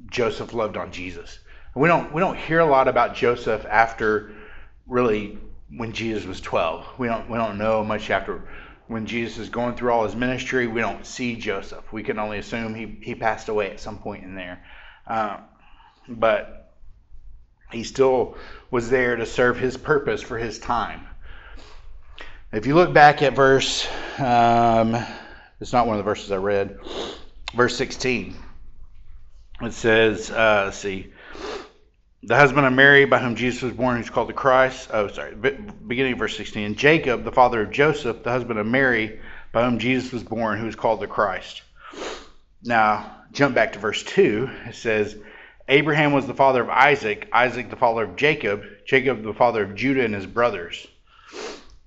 Joseph 0.09 0.53
loved 0.53 0.77
on 0.77 0.91
Jesus. 0.91 1.39
And 1.73 1.81
we 1.81 1.87
don't 1.87 2.11
we 2.11 2.19
don't 2.19 2.37
hear 2.37 2.59
a 2.59 2.65
lot 2.65 2.87
about 2.87 3.15
Joseph 3.15 3.65
after 3.65 4.31
really 4.87 5.37
when 5.69 5.93
Jesus 5.93 6.25
was 6.25 6.41
12. 6.41 6.85
We 6.97 7.07
don't 7.07 7.29
we 7.29 7.37
don't 7.37 7.57
know 7.57 7.83
much 7.83 8.09
after 8.09 8.41
when 8.89 9.05
Jesus 9.05 9.37
is 9.37 9.49
going 9.49 9.75
through 9.75 9.91
all 9.91 10.03
his 10.03 10.15
ministry. 10.15 10.65
We 10.67 10.81
don't 10.81 11.05
see 11.05 11.35
Joseph. 11.35 11.93
We 11.93 12.03
can 12.03 12.19
only 12.19 12.39
assume 12.39 12.73
he 12.73 12.97
he 13.01 13.15
passed 13.15 13.47
away 13.47 13.69
at 13.71 13.79
some 13.79 13.99
point 13.99 14.23
in 14.23 14.35
there. 14.35 14.65
Uh, 15.07 15.37
but 16.07 16.73
he 17.71 17.83
still 17.83 18.35
was 18.71 18.89
there 18.89 19.15
to 19.15 19.25
serve 19.25 19.59
his 19.59 19.77
purpose 19.77 20.21
for 20.21 20.37
his 20.37 20.57
time. 20.57 21.01
If 22.51 22.65
you 22.65 22.73
look 22.73 22.91
back 22.91 23.21
at 23.21 23.35
verse, 23.35 23.87
um, 24.17 24.97
it's 25.61 25.71
not 25.71 25.85
one 25.85 25.99
of 25.99 26.03
the 26.03 26.09
verses 26.09 26.31
I 26.31 26.37
read, 26.37 26.79
verse 27.53 27.77
16. 27.77 28.35
It 29.61 29.73
says, 29.73 30.31
uh, 30.31 30.63
let's 30.65 30.77
see, 30.77 31.13
the 32.21 32.35
husband 32.35 32.67
of 32.67 32.73
Mary 32.73 33.05
by 33.05 33.19
whom 33.19 33.35
Jesus 33.35 33.61
was 33.61 33.73
born, 33.73 33.97
who's 33.97 34.09
called 34.09 34.29
the 34.29 34.33
Christ. 34.33 34.89
Oh, 34.91 35.07
sorry, 35.07 35.35
beginning 35.35 36.13
of 36.13 36.19
verse 36.19 36.35
16. 36.35 36.75
Jacob, 36.75 37.23
the 37.23 37.31
father 37.31 37.61
of 37.61 37.71
Joseph, 37.71 38.23
the 38.23 38.31
husband 38.31 38.59
of 38.59 38.67
Mary, 38.67 39.19
by 39.51 39.63
whom 39.63 39.79
Jesus 39.79 40.11
was 40.11 40.23
born, 40.23 40.59
who 40.59 40.67
is 40.67 40.75
called 40.75 40.99
the 40.99 41.07
Christ. 41.07 41.61
Now, 42.61 43.15
jump 43.31 43.55
back 43.55 43.73
to 43.73 43.79
verse 43.79 44.03
2. 44.03 44.49
It 44.67 44.75
says, 44.75 45.17
Abraham 45.69 46.11
was 46.11 46.27
the 46.27 46.33
father 46.33 46.61
of 46.61 46.69
Isaac, 46.69 47.29
Isaac 47.31 47.69
the 47.69 47.75
father 47.75 48.03
of 48.03 48.15
Jacob, 48.15 48.63
Jacob 48.85 49.23
the 49.23 49.33
father 49.33 49.63
of 49.63 49.75
Judah 49.75 50.03
and 50.03 50.13
his 50.13 50.25
brothers. 50.25 50.85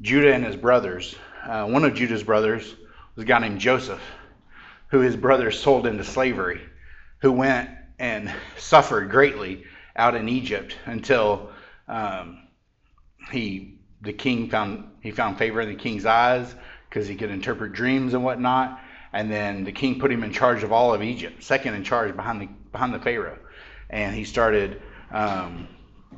Judah 0.01 0.33
and 0.33 0.45
his 0.45 0.57
brothers. 0.57 1.15
Uh, 1.45 1.67
one 1.67 1.85
of 1.85 1.95
Judah's 1.95 2.23
brothers 2.23 2.75
was 3.17 3.25
a 3.25 3.27
guy 3.27 3.41
named 3.41 3.61
Joseph, 3.61 4.01
who 4.89 5.01
his 5.01 5.17
brothers 5.17 5.61
sold 5.61 5.87
into 5.87 6.05
slavery, 6.05 6.61
who 7.19 7.33
went 7.33 7.71
and 7.99 8.33
suffered 8.57 9.11
greatly 9.11 9.65
out 9.97 10.15
in 10.15 10.29
Egypt 10.29 10.77
until 10.87 11.51
um, 11.89 12.47
he 13.31 13.79
the 14.01 14.13
king 14.13 14.51
found 14.51 14.85
he 15.01 15.11
found 15.11 15.39
favor 15.39 15.61
in 15.61 15.69
the 15.69 15.77
king's 15.77 16.07
eyes 16.07 16.55
because 16.89 17.07
he 17.07 17.15
could 17.15 17.31
interpret 17.31 17.73
dreams 17.73 18.15
and 18.15 18.25
whatnot. 18.25 18.81
And 19.15 19.31
then 19.31 19.65
the 19.65 19.73
king 19.73 20.01
put 20.01 20.11
him 20.11 20.25
in 20.25 20.33
charge 20.33 20.63
of 20.63 20.73
all 20.73 20.95
of 20.95 21.03
Egypt, 21.03 21.43
second 21.43 21.75
in 21.75 21.85
charge 21.85 22.17
behind 22.17 22.41
the 22.41 22.49
behind 22.71 22.95
the 22.95 22.99
pharaoh 22.99 23.39
and 23.93 24.15
he 24.15 24.25
started 24.25 24.81
um, 25.13 25.69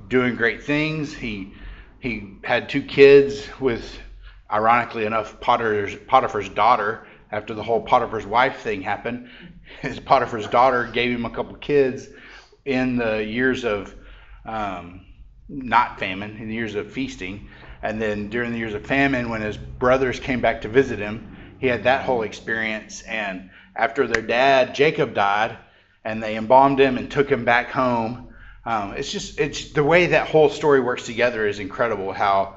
doing 0.09 0.37
great 0.37 0.63
things. 0.63 1.13
He 1.13 1.53
he 1.99 2.37
had 2.45 2.69
two 2.69 2.83
kids 2.83 3.49
with, 3.61 3.99
ironically 4.51 5.07
enough, 5.07 5.41
Potter's, 5.41 5.97
Potiphar's 6.07 6.49
daughter. 6.49 7.07
After 7.33 7.55
the 7.55 7.63
whole 7.63 7.81
Potiphar's 7.81 8.27
wife 8.27 8.61
thing 8.61 8.83
happened, 8.83 9.29
his 9.81 9.99
Potiphar's 9.99 10.47
daughter 10.47 10.85
gave 10.87 11.11
him 11.11 11.25
a 11.25 11.31
couple 11.31 11.57
kids 11.57 12.09
in 12.65 12.97
the 12.97 13.25
years 13.25 13.65
of 13.65 13.95
um, 14.45 15.05
not 15.49 15.99
famine, 15.99 16.37
in 16.39 16.49
the 16.49 16.55
years 16.55 16.75
of 16.75 16.93
feasting. 16.93 17.49
And 17.83 18.01
then 18.01 18.31
during 18.31 18.53
the 18.53 18.59
years 18.59 18.75
of 18.75 18.87
famine, 18.87 19.29
when 19.29 19.43
his 19.43 19.57
brothers 19.57 20.19
came 20.19 20.41
back 20.41 20.63
to 20.63 20.69
visit 20.69 20.99
him, 20.99 21.37
he 21.59 21.67
had 21.67 21.85
that 21.85 22.05
whole 22.05 22.23
experience. 22.23 23.03
And 23.03 23.51
after 23.77 24.07
their 24.07 24.23
dad, 24.23 24.75
Jacob, 24.75 25.15
died, 25.15 25.57
and 26.05 26.23
they 26.23 26.37
embalmed 26.37 26.79
him 26.79 26.97
and 26.97 27.11
took 27.11 27.31
him 27.31 27.45
back 27.45 27.71
home. 27.71 28.29
Um, 28.65 28.93
it's 28.93 29.13
just 29.13 29.39
it's 29.39 29.73
the 29.73 29.85
way 29.85 30.07
that 30.07 30.29
whole 30.29 30.49
story 30.49 30.81
works 30.81 31.05
together 31.07 31.47
is 31.47 31.59
incredible. 31.59 32.13
How 32.13 32.57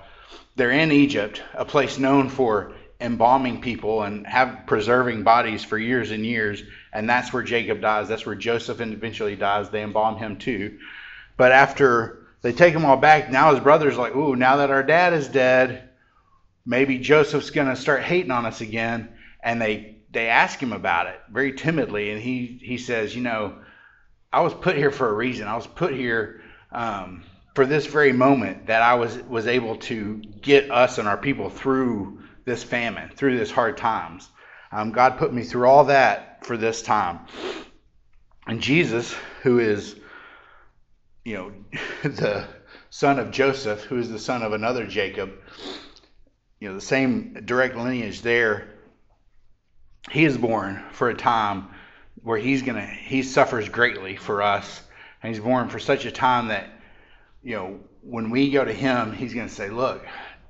they're 0.56 0.72
in 0.72 0.92
Egypt, 0.92 1.42
a 1.54 1.66
place 1.66 1.98
known 1.98 2.30
for 2.30 2.74
embalming 3.00 3.62
people 3.62 4.04
and 4.04 4.26
have 4.26 4.64
preserving 4.66 5.24
bodies 5.24 5.64
for 5.64 5.78
years 5.78 6.12
and 6.12 6.26
years, 6.26 6.64
and 6.98 7.08
that's 7.08 7.32
where 7.32 7.44
Jacob 7.44 7.80
dies. 7.80 8.08
That's 8.08 8.26
where 8.26 8.34
Joseph 8.34 8.82
eventually 8.82 9.36
dies. 9.36 9.70
They 9.70 9.84
embalm 9.84 10.18
him 10.18 10.38
too. 10.38 10.80
But 11.38 11.52
after 11.52 12.26
they 12.42 12.54
take 12.54 12.74
him 12.74 12.86
all 12.86 12.98
back, 12.98 13.30
now 13.30 13.52
his 13.52 13.60
brother's 13.60 13.98
like, 13.98 14.16
"Ooh, 14.16 14.36
now 14.36 14.58
that 14.58 14.72
our 14.72 14.82
dad 14.82 15.14
is 15.14 15.28
dead, 15.28 15.90
maybe 16.66 16.98
Joseph's 16.98 17.52
gonna 17.52 17.76
start 17.76 18.02
hating 18.02 18.32
on 18.32 18.48
us 18.48 18.62
again." 18.62 19.10
And 19.44 19.62
they 19.62 19.98
they 20.12 20.28
ask 20.28 20.60
him 20.60 20.74
about 20.74 21.06
it 21.06 21.22
very 21.32 21.54
timidly, 21.54 22.10
and 22.10 22.20
he 22.20 22.60
he 22.64 22.80
says, 22.80 23.16
you 23.16 23.22
know, 23.22 23.54
I 24.34 24.42
was 24.42 24.56
put 24.56 24.76
here 24.76 24.90
for 24.90 25.08
a 25.08 25.14
reason. 25.14 25.48
I 25.48 25.56
was 25.56 25.68
put 25.68 25.94
here 25.94 26.42
um, 26.72 27.24
for 27.54 27.68
this 27.68 27.86
very 27.86 28.12
moment 28.12 28.66
that 28.68 28.82
I 28.82 28.96
was 28.96 29.16
was 29.18 29.46
able 29.46 29.76
to 29.92 30.18
get 30.42 30.72
us 30.72 30.98
and 30.98 31.08
our 31.08 31.18
people 31.18 31.52
through 31.52 32.24
this 32.44 32.64
famine, 32.64 33.12
through 33.16 33.38
this 33.38 33.52
hard 33.52 33.78
times. 33.78 34.28
Um, 34.72 34.92
God 34.92 35.18
put 35.18 35.34
me 35.34 35.44
through 35.44 35.68
all 35.68 35.86
that 35.86 36.46
for 36.46 36.58
this 36.58 36.82
time. 36.82 37.20
And 38.46 38.62
Jesus, 38.62 39.14
who 39.44 39.60
is, 39.60 39.96
you 41.24 41.36
know, 41.36 41.52
the 42.04 42.48
son 42.90 43.20
of 43.20 43.32
Joseph, 43.32 43.84
who 43.84 43.98
is 43.98 44.10
the 44.10 44.20
son 44.20 44.42
of 44.44 44.54
another 44.54 44.86
Jacob, 44.86 45.32
you 46.60 46.70
know, 46.70 46.76
the 46.76 46.82
same 46.82 47.34
direct 47.46 47.76
lineage 47.76 48.22
there, 48.22 48.70
he 50.10 50.26
is 50.26 50.38
born 50.38 50.84
for 50.92 51.10
a 51.10 51.16
time 51.16 51.68
where 52.24 52.38
he's 52.38 52.62
gonna 52.62 52.86
he 52.86 53.24
suffers 53.24 53.70
greatly 53.70 54.16
for 54.16 54.42
us, 54.42 54.82
and 55.22 55.34
he's 55.34 55.44
born 55.44 55.70
for 55.70 55.80
such 55.80 56.06
a 56.06 56.12
time 56.12 56.48
that, 56.48 56.70
you 57.44 57.56
know, 57.56 57.80
when 58.02 58.30
we 58.30 58.50
go 58.50 58.64
to 58.64 58.74
him, 58.74 59.12
he's 59.12 59.34
gonna 59.34 59.50
say, 59.50 59.70
look, 59.70 60.06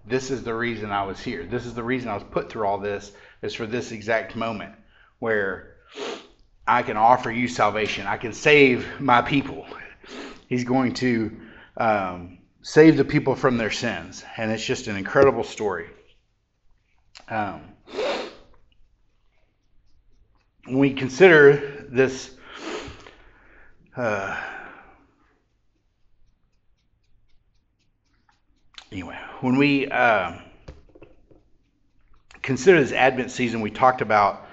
this 0.05 0.31
is 0.31 0.43
the 0.43 0.53
reason 0.53 0.91
I 0.91 1.03
was 1.03 1.19
here. 1.19 1.43
This 1.43 1.65
is 1.65 1.73
the 1.73 1.83
reason 1.83 2.09
I 2.09 2.13
was 2.13 2.23
put 2.23 2.49
through 2.49 2.65
all 2.65 2.77
this 2.77 3.11
is 3.41 3.53
for 3.53 3.65
this 3.65 3.91
exact 3.91 4.35
moment 4.35 4.73
where 5.19 5.75
I 6.67 6.83
can 6.83 6.97
offer 6.97 7.31
you 7.31 7.47
salvation. 7.47 8.07
I 8.07 8.17
can 8.17 8.33
save 8.33 8.99
my 8.99 9.21
people. 9.21 9.65
He's 10.47 10.63
going 10.63 10.93
to 10.95 11.37
um, 11.77 12.39
save 12.61 12.97
the 12.97 13.05
people 13.05 13.35
from 13.35 13.57
their 13.57 13.71
sins. 13.71 14.23
And 14.37 14.51
it's 14.51 14.65
just 14.65 14.87
an 14.87 14.97
incredible 14.97 15.43
story. 15.43 15.87
Um, 17.29 17.61
when 20.67 20.79
we 20.79 20.93
consider 20.93 21.85
this. 21.89 22.31
Uh, 23.95 24.39
anyway, 28.91 29.17
when 29.41 29.57
we 29.57 29.87
uh, 29.87 30.37
consider 32.47 32.79
this 32.79 32.93
Advent 32.93 33.29
season, 33.29 33.59
we 33.59 33.69
talked 33.69 34.01
about 34.01 34.47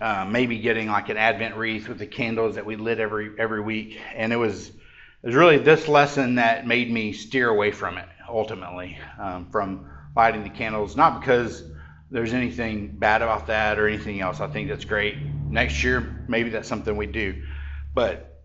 uh, 0.00 0.26
maybe 0.28 0.58
getting 0.58 0.88
like 0.88 1.08
an 1.08 1.16
Advent 1.16 1.54
wreath 1.56 1.88
with 1.88 1.98
the 1.98 2.06
candles 2.06 2.56
that 2.56 2.66
we 2.66 2.74
lit 2.74 2.98
every 2.98 3.30
every 3.38 3.60
week, 3.60 3.98
and 4.14 4.32
it 4.32 4.36
was 4.36 4.68
it 4.68 4.74
was 5.22 5.36
really 5.36 5.56
this 5.56 5.86
lesson 5.86 6.34
that 6.34 6.66
made 6.66 6.90
me 6.90 7.12
steer 7.12 7.48
away 7.48 7.70
from 7.70 7.96
it 7.96 8.08
ultimately 8.28 8.98
um, 9.18 9.46
from 9.50 9.88
lighting 10.16 10.42
the 10.42 10.50
candles, 10.50 10.96
not 10.96 11.20
because 11.20 11.62
there's 12.10 12.32
anything 12.34 12.88
bad 12.88 13.22
about 13.22 13.46
that 13.46 13.78
or 13.78 13.86
anything 13.86 14.20
else. 14.20 14.40
I 14.40 14.48
think 14.48 14.68
that's 14.68 14.84
great. 14.84 15.16
Next 15.48 15.82
year, 15.84 16.24
maybe 16.26 16.50
that's 16.50 16.68
something 16.68 16.96
we 16.96 17.06
do, 17.06 17.42
but 17.94 18.42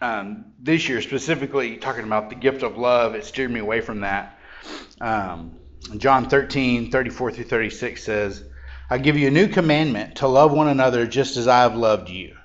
um, 0.00 0.46
this 0.58 0.88
year 0.88 1.02
specifically 1.02 1.76
talking 1.76 2.04
about 2.04 2.30
the 2.30 2.34
gift 2.34 2.62
of 2.62 2.78
love, 2.78 3.14
it 3.14 3.26
steered 3.26 3.50
me 3.50 3.60
away 3.60 3.82
from 3.82 4.00
that. 4.00 4.38
Um, 5.02 5.58
John 5.96 6.28
13, 6.28 6.90
34 6.90 7.32
through 7.32 7.44
36 7.44 8.02
says, 8.02 8.44
I 8.88 8.98
give 8.98 9.16
you 9.16 9.28
a 9.28 9.30
new 9.30 9.48
commandment 9.48 10.16
to 10.16 10.28
love 10.28 10.52
one 10.52 10.68
another 10.68 11.06
just 11.06 11.36
as 11.36 11.48
I 11.48 11.60
have 11.60 11.76
loved 11.76 12.08
you. 12.08 12.36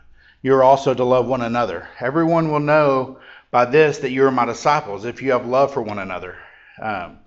You 0.42 0.54
are 0.56 0.64
also 0.64 0.94
to 0.94 1.04
love 1.04 1.28
one 1.28 1.42
another. 1.42 1.88
Everyone 2.00 2.52
will 2.52 2.60
know 2.60 3.20
by 3.52 3.66
this 3.66 4.00
that 4.00 4.12
you 4.12 4.26
are 4.26 4.32
my 4.32 4.46
disciples 4.46 5.06
if 5.06 5.22
you 5.22 5.32
have 5.32 5.46
love 5.46 5.74
for 5.74 5.82
one 5.82 6.00
another. 6.00 6.38
Um, 6.82 7.20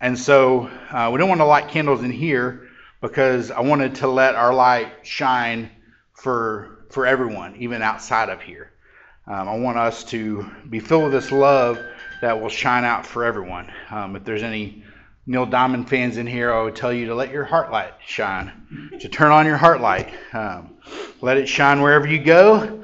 and 0.00 0.18
so 0.18 0.70
uh, 0.90 1.10
we 1.12 1.18
don't 1.18 1.28
want 1.28 1.40
to 1.40 1.46
light 1.46 1.68
candles 1.68 2.02
in 2.02 2.10
here 2.10 2.68
because 3.00 3.50
I 3.50 3.60
wanted 3.60 3.96
to 3.96 4.08
let 4.08 4.34
our 4.34 4.54
light 4.54 5.06
shine 5.06 5.70
for 6.14 6.78
for 6.90 7.06
everyone, 7.06 7.56
even 7.56 7.82
outside 7.82 8.28
of 8.28 8.40
here. 8.40 8.72
Um, 9.26 9.46
I 9.48 9.56
want 9.58 9.76
us 9.76 10.04
to 10.04 10.50
be 10.70 10.80
filled 10.80 11.04
with 11.04 11.12
this 11.12 11.30
love 11.30 11.78
that 12.22 12.40
will 12.40 12.48
shine 12.48 12.84
out 12.84 13.04
for 13.04 13.24
everyone. 13.24 13.70
Um, 13.90 14.16
if 14.16 14.24
there's 14.24 14.42
any 14.42 14.84
Neil 15.28 15.44
Diamond 15.44 15.90
fans 15.90 16.16
in 16.16 16.26
here, 16.26 16.50
I 16.50 16.62
would 16.62 16.74
tell 16.74 16.90
you 16.90 17.08
to 17.08 17.14
let 17.14 17.30
your 17.30 17.44
heart 17.44 17.70
light 17.70 17.92
shine, 18.06 18.50
to 18.98 19.10
turn 19.10 19.30
on 19.30 19.44
your 19.44 19.58
heart 19.58 19.82
light. 19.82 20.08
Um, 20.32 20.70
let 21.20 21.36
it 21.36 21.46
shine 21.46 21.82
wherever 21.82 22.06
you 22.06 22.18
go. 22.18 22.82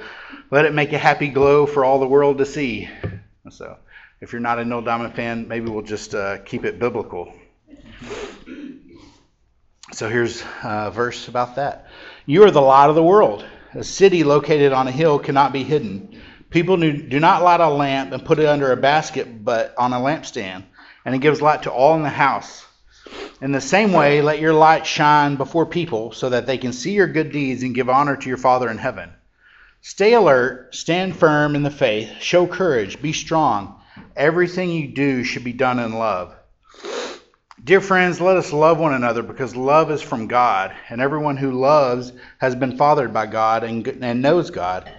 Let 0.51 0.67
it 0.67 0.75
make 0.75 0.93
a 0.93 0.99
happy 0.99 1.29
glow 1.29 1.65
for 1.65 1.87
all 1.87 1.99
the 1.99 2.07
world 2.07 2.37
to 2.39 2.45
see. 2.45 2.87
So, 3.49 3.79
if 4.21 4.33
you're 4.33 4.43
not 4.43 4.59
a 4.59 4.65
Neil 4.67 4.83
Diamond 4.83 5.15
fan, 5.15 5.49
maybe 5.49 5.71
we'll 5.71 5.87
just 5.87 6.15
uh, 6.15 6.37
keep 6.45 6.67
it 6.67 6.79
biblical. 6.79 7.33
So, 9.93 10.11
here's 10.11 10.45
a 10.63 10.91
verse 10.91 11.29
about 11.29 11.57
that. 11.57 11.87
You 12.27 12.45
are 12.45 12.51
the 12.51 12.61
light 12.61 12.91
of 12.91 12.95
the 12.95 13.03
world. 13.03 13.43
A 13.73 13.83
city 13.83 14.23
located 14.23 14.75
on 14.75 14.87
a 14.87 14.93
hill 14.93 15.19
cannot 15.19 15.55
be 15.55 15.63
hidden. 15.63 16.21
People 16.51 16.77
do 16.77 17.21
not 17.21 17.43
light 17.43 17.61
a 17.61 17.71
lamp 17.71 18.13
and 18.13 18.23
put 18.23 18.39
it 18.39 18.45
under 18.45 18.71
a 18.71 18.77
basket, 18.77 19.43
but 19.43 19.75
on 19.79 19.95
a 19.95 19.99
lampstand, 19.99 20.65
and 21.05 21.15
it 21.15 21.19
gives 21.19 21.43
light 21.43 21.65
to 21.65 21.73
all 21.73 21.97
in 21.97 22.03
the 22.03 22.09
house. 22.09 22.67
In 23.41 23.53
the 23.53 23.61
same 23.61 23.93
way, 23.93 24.23
let 24.23 24.41
your 24.41 24.55
light 24.55 24.87
shine 24.87 25.37
before 25.37 25.67
people 25.67 26.13
so 26.13 26.31
that 26.31 26.47
they 26.47 26.57
can 26.57 26.73
see 26.73 26.93
your 26.93 27.07
good 27.07 27.31
deeds 27.31 27.63
and 27.63 27.75
give 27.75 27.89
honor 27.89 28.17
to 28.17 28.29
your 28.29 28.39
Father 28.39 28.71
in 28.71 28.79
heaven. 28.79 29.13
Stay 29.83 30.15
alert, 30.15 30.75
stand 30.75 31.15
firm 31.15 31.55
in 31.55 31.63
the 31.63 31.71
faith, 31.71 32.11
show 32.21 32.47
courage, 32.47 33.03
be 33.03 33.13
strong. 33.13 33.79
Everything 34.17 34.71
you 34.71 34.89
do 34.89 35.25
should 35.25 35.45
be 35.45 35.53
done 35.53 35.79
in 35.79 35.93
love. 35.93 36.35
Dear 37.63 37.81
friends, 37.81 38.21
let 38.21 38.37
us 38.37 38.53
love 38.53 38.79
one 38.79 38.95
another 38.95 39.23
because 39.23 39.55
love 39.57 39.91
is 39.91 40.03
from 40.03 40.27
God, 40.27 40.75
and 40.89 41.01
everyone 41.01 41.37
who 41.37 41.53
loves 41.53 42.13
has 42.39 42.55
been 42.55 42.77
fathered 42.77 43.13
by 43.13 43.27
God 43.27 43.65
and, 43.65 43.87
and 43.87 44.23
knows 44.23 44.51
God. 44.51 44.91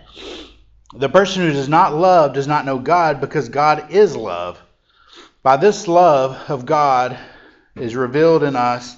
The 0.96 1.10
person 1.10 1.42
who 1.42 1.52
does 1.52 1.70
not 1.70 1.94
love 1.94 2.34
does 2.34 2.48
not 2.48 2.66
know 2.66 2.80
God 2.80 3.20
because 3.22 3.50
God 3.50 3.92
is 3.92 4.16
love. 4.16 4.60
By 5.46 5.58
this 5.58 5.88
love 5.88 6.50
of 6.50 6.66
God 6.66 7.20
is 7.76 7.96
revealed 7.96 8.42
in 8.42 8.56
us 8.56 8.98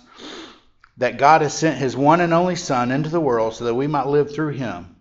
that 0.96 1.18
God 1.18 1.42
has 1.42 1.54
sent 1.54 1.78
his 1.78 1.94
one 1.94 2.22
and 2.22 2.34
only 2.34 2.56
Son 2.56 2.90
into 2.90 3.10
the 3.10 3.20
world 3.20 3.56
so 3.56 3.66
that 3.66 3.76
we 3.76 3.86
might 3.86 4.08
live 4.08 4.34
through 4.34 4.54
him. 4.54 4.96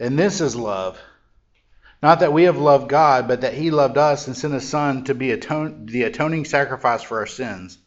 And 0.00 0.18
this 0.18 0.40
is 0.40 0.56
love. 0.56 0.98
Not 2.02 2.18
that 2.18 2.32
we 2.32 2.42
have 2.42 2.58
loved 2.58 2.88
God, 2.88 3.28
but 3.28 3.42
that 3.42 3.54
he 3.54 3.70
loved 3.70 3.96
us 3.96 4.26
and 4.26 4.36
sent 4.36 4.54
his 4.54 4.68
Son 4.68 5.04
to 5.04 5.14
be 5.14 5.30
atone, 5.30 5.86
the 5.86 6.02
atoning 6.02 6.46
sacrifice 6.46 7.04
for 7.04 7.18
our 7.20 7.26
sins. 7.26 7.78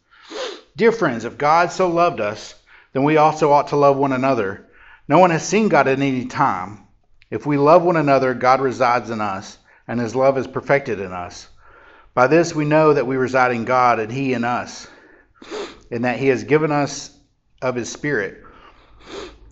Dear 0.77 0.93
friends, 0.93 1.25
if 1.25 1.37
God 1.37 1.73
so 1.73 1.89
loved 1.89 2.21
us, 2.21 2.55
then 2.93 3.03
we 3.03 3.17
also 3.17 3.51
ought 3.51 3.67
to 3.67 3.75
love 3.75 3.97
one 3.97 4.13
another. 4.13 4.69
No 5.09 5.19
one 5.19 5.31
has 5.31 5.45
seen 5.45 5.67
God 5.67 5.89
at 5.89 5.99
any 5.99 6.27
time. 6.27 6.87
If 7.29 7.45
we 7.45 7.57
love 7.57 7.83
one 7.83 7.97
another, 7.97 8.33
God 8.33 8.61
resides 8.61 9.09
in 9.09 9.19
us, 9.19 9.57
and 9.85 9.99
his 9.99 10.15
love 10.15 10.37
is 10.37 10.47
perfected 10.47 11.01
in 11.01 11.11
us. 11.11 11.49
By 12.15 12.27
this 12.27 12.55
we 12.55 12.63
know 12.65 12.93
that 12.93 13.05
we 13.05 13.17
reside 13.17 13.51
in 13.51 13.65
God 13.65 13.99
and 13.99 14.11
he 14.11 14.33
in 14.33 14.45
us, 14.45 14.87
and 15.91 16.05
that 16.05 16.17
he 16.17 16.29
has 16.29 16.45
given 16.45 16.71
us 16.71 17.15
of 17.61 17.75
his 17.75 17.91
Spirit. 17.91 18.41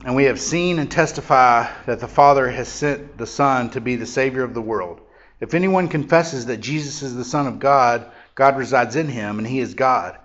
And 0.06 0.16
we 0.16 0.24
have 0.24 0.40
seen 0.40 0.80
and 0.80 0.90
testify 0.90 1.70
that 1.86 2.00
the 2.00 2.08
Father 2.08 2.50
has 2.50 2.70
sent 2.70 3.18
the 3.18 3.28
Son 3.28 3.70
to 3.72 3.82
be 3.82 3.98
the 3.98 4.06
Savior 4.06 4.44
of 4.44 4.54
the 4.54 4.62
world. 4.62 5.02
If 5.42 5.54
anyone 5.54 5.90
confesses 5.90 6.46
that 6.46 6.62
Jesus 6.62 7.02
is 7.02 7.16
the 7.16 7.26
Son 7.26 7.48
of 7.48 7.60
God, 7.60 8.10
God 8.34 8.58
resides 8.58 8.96
in 8.96 9.10
him, 9.10 9.40
and 9.40 9.48
he 9.48 9.60
is 9.60 9.74
God. 9.74 10.18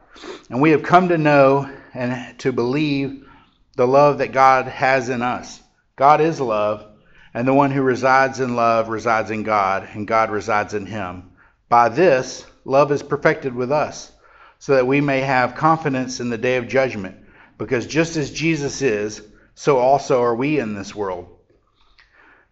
And 0.49 0.63
we 0.63 0.71
have 0.71 0.85
come 0.85 1.09
to 1.09 1.19
know 1.19 1.69
and 1.93 2.39
to 2.39 2.53
believe 2.53 3.29
the 3.75 3.87
love 3.87 4.19
that 4.19 4.33
God 4.33 4.67
has 4.67 5.09
in 5.09 5.23
us. 5.23 5.61
God 5.97 6.21
is 6.21 6.41
love. 6.41 6.87
And 7.35 7.47
the 7.47 7.55
one 7.55 7.73
who 7.73 7.83
resides 7.83 8.39
in 8.39 8.55
love 8.55 8.89
resides 8.89 9.33
in 9.33 9.43
God, 9.43 9.89
and 9.93 10.07
God 10.07 10.31
resides 10.31 10.75
in 10.75 10.87
him. 10.87 11.33
By 11.69 11.89
this, 11.89 12.47
love 12.65 12.93
is 12.93 13.03
perfected 13.03 13.55
with 13.55 13.71
us, 13.71 14.11
so 14.59 14.75
that 14.75 14.87
we 14.87 15.01
may 15.01 15.21
have 15.21 15.55
confidence 15.55 16.21
in 16.21 16.31
the 16.31 16.39
day 16.39 16.57
of 16.57 16.69
judgment, 16.69 17.17
because 17.59 17.87
just 17.87 18.17
as 18.17 18.31
Jesus 18.31 18.83
is, 18.83 19.23
so 19.55 19.79
also 19.79 20.23
are 20.23 20.35
we 20.35 20.59
in 20.59 20.75
this 20.75 20.95
world. 20.95 21.29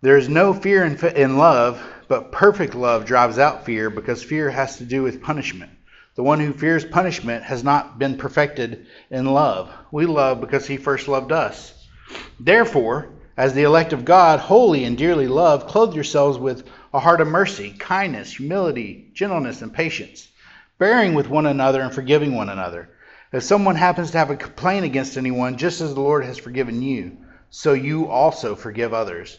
There 0.02 0.18
is 0.18 0.29
no 0.29 0.52
fear 0.52 0.85
in, 0.85 1.02
in 1.16 1.38
love, 1.38 1.83
but 2.09 2.31
perfect 2.31 2.74
love 2.74 3.07
drives 3.07 3.38
out 3.38 3.64
fear, 3.64 3.88
because 3.88 4.22
fear 4.22 4.50
has 4.50 4.76
to 4.79 4.85
do 4.85 5.02
with 5.02 5.22
punishment. 5.22 5.72
The 6.14 6.22
one 6.22 6.40
who 6.40 6.52
fears 6.52 6.85
punishment 6.85 7.44
has 7.44 7.62
not 7.64 7.98
been 7.98 8.16
perfected 8.16 8.87
in 9.11 9.26
love. 9.26 9.70
We 9.90 10.07
love 10.07 10.40
because 10.40 10.66
he 10.66 10.76
first 10.76 11.09
loved 11.09 11.33
us. 11.33 11.72
Therefore, 12.40 13.09
as 13.37 13.52
the 13.52 13.64
elect 13.64 13.92
of 13.92 14.05
God, 14.05 14.40
holy 14.40 14.85
and 14.85 14.96
dearly 14.96 15.29
loved, 15.29 15.68
clothe 15.68 15.94
yourselves 15.94 16.38
with 16.38 16.66
a 16.97 16.99
heart 16.99 17.21
of 17.21 17.29
mercy, 17.29 17.75
kindness, 17.79 18.39
humility, 18.39 19.11
gentleness, 19.13 19.61
and 19.61 19.71
patience, 19.71 20.29
bearing 20.79 21.13
with 21.13 21.29
one 21.29 21.45
another 21.45 21.83
and 21.83 21.93
forgiving 21.93 22.35
one 22.35 22.49
another. 22.49 22.89
If 23.33 23.43
someone 23.43 23.77
happens 23.77 24.13
to 24.13 24.19
have 24.19 24.31
a 24.31 24.37
complaint 24.37 24.87
against 24.87 25.19
anyone, 25.19 25.59
just 25.59 25.83
as 25.83 25.93
the 25.93 26.01
Lord 26.01 26.25
has 26.25 26.39
forgiven 26.39 26.81
you, 26.81 27.19
so 27.51 27.75
you 27.75 28.09
also 28.09 28.55
forgive 28.55 28.95
others. 28.95 29.39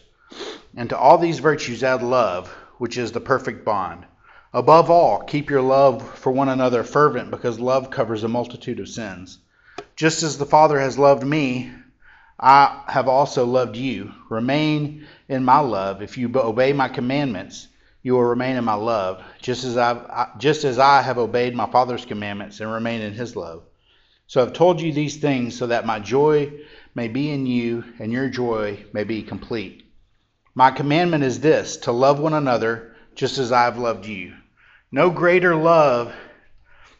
And 0.76 0.88
to 0.90 0.96
all 0.96 1.18
these 1.18 1.40
virtues 1.40 1.82
add 1.82 2.00
love, 2.00 2.46
which 2.76 2.96
is 2.96 3.10
the 3.10 3.20
perfect 3.20 3.64
bond. 3.64 4.06
Above 4.54 4.88
all, 4.88 5.22
keep 5.22 5.50
your 5.50 5.62
love 5.62 6.16
for 6.16 6.30
one 6.30 6.48
another 6.48 6.84
fervent, 6.84 7.32
because 7.32 7.58
love 7.58 7.90
covers 7.90 8.22
a 8.22 8.28
multitude 8.28 8.78
of 8.78 8.88
sins. 8.88 9.40
Just 9.96 10.22
as 10.22 10.38
the 10.38 10.46
Father 10.46 10.78
has 10.78 10.96
loved 10.96 11.26
me, 11.26 11.72
I 12.38 12.84
have 12.86 13.08
also 13.08 13.44
loved 13.44 13.74
you. 13.74 14.12
Remain 14.30 15.08
in 15.28 15.44
my 15.44 15.58
love. 15.58 16.02
If 16.02 16.18
you 16.18 16.30
obey 16.34 16.72
my 16.72 16.88
commandments, 16.88 17.68
you 18.02 18.14
will 18.14 18.24
remain 18.24 18.56
in 18.56 18.64
my 18.64 18.74
love, 18.74 19.22
just 19.42 19.64
as 19.64 19.76
I 19.76 20.30
just 20.38 20.64
as 20.64 20.78
I 20.78 21.02
have 21.02 21.18
obeyed 21.18 21.54
my 21.54 21.66
Father's 21.70 22.04
commandments 22.04 22.60
and 22.60 22.72
remain 22.72 23.00
in 23.02 23.12
his 23.12 23.36
love. 23.36 23.64
So 24.26 24.42
I've 24.42 24.52
told 24.52 24.80
you 24.80 24.92
these 24.92 25.16
things 25.16 25.56
so 25.56 25.66
that 25.68 25.86
my 25.86 25.98
joy 25.98 26.52
may 26.94 27.08
be 27.08 27.30
in 27.30 27.46
you 27.46 27.84
and 27.98 28.12
your 28.12 28.28
joy 28.28 28.84
may 28.92 29.04
be 29.04 29.22
complete. 29.22 29.90
My 30.54 30.70
commandment 30.70 31.24
is 31.24 31.40
this 31.40 31.76
to 31.78 31.92
love 31.92 32.18
one 32.18 32.34
another 32.34 32.94
just 33.14 33.38
as 33.38 33.52
I 33.52 33.64
have 33.64 33.78
loved 33.78 34.06
you. 34.06 34.34
No 34.92 35.10
greater 35.10 35.54
love, 35.54 36.14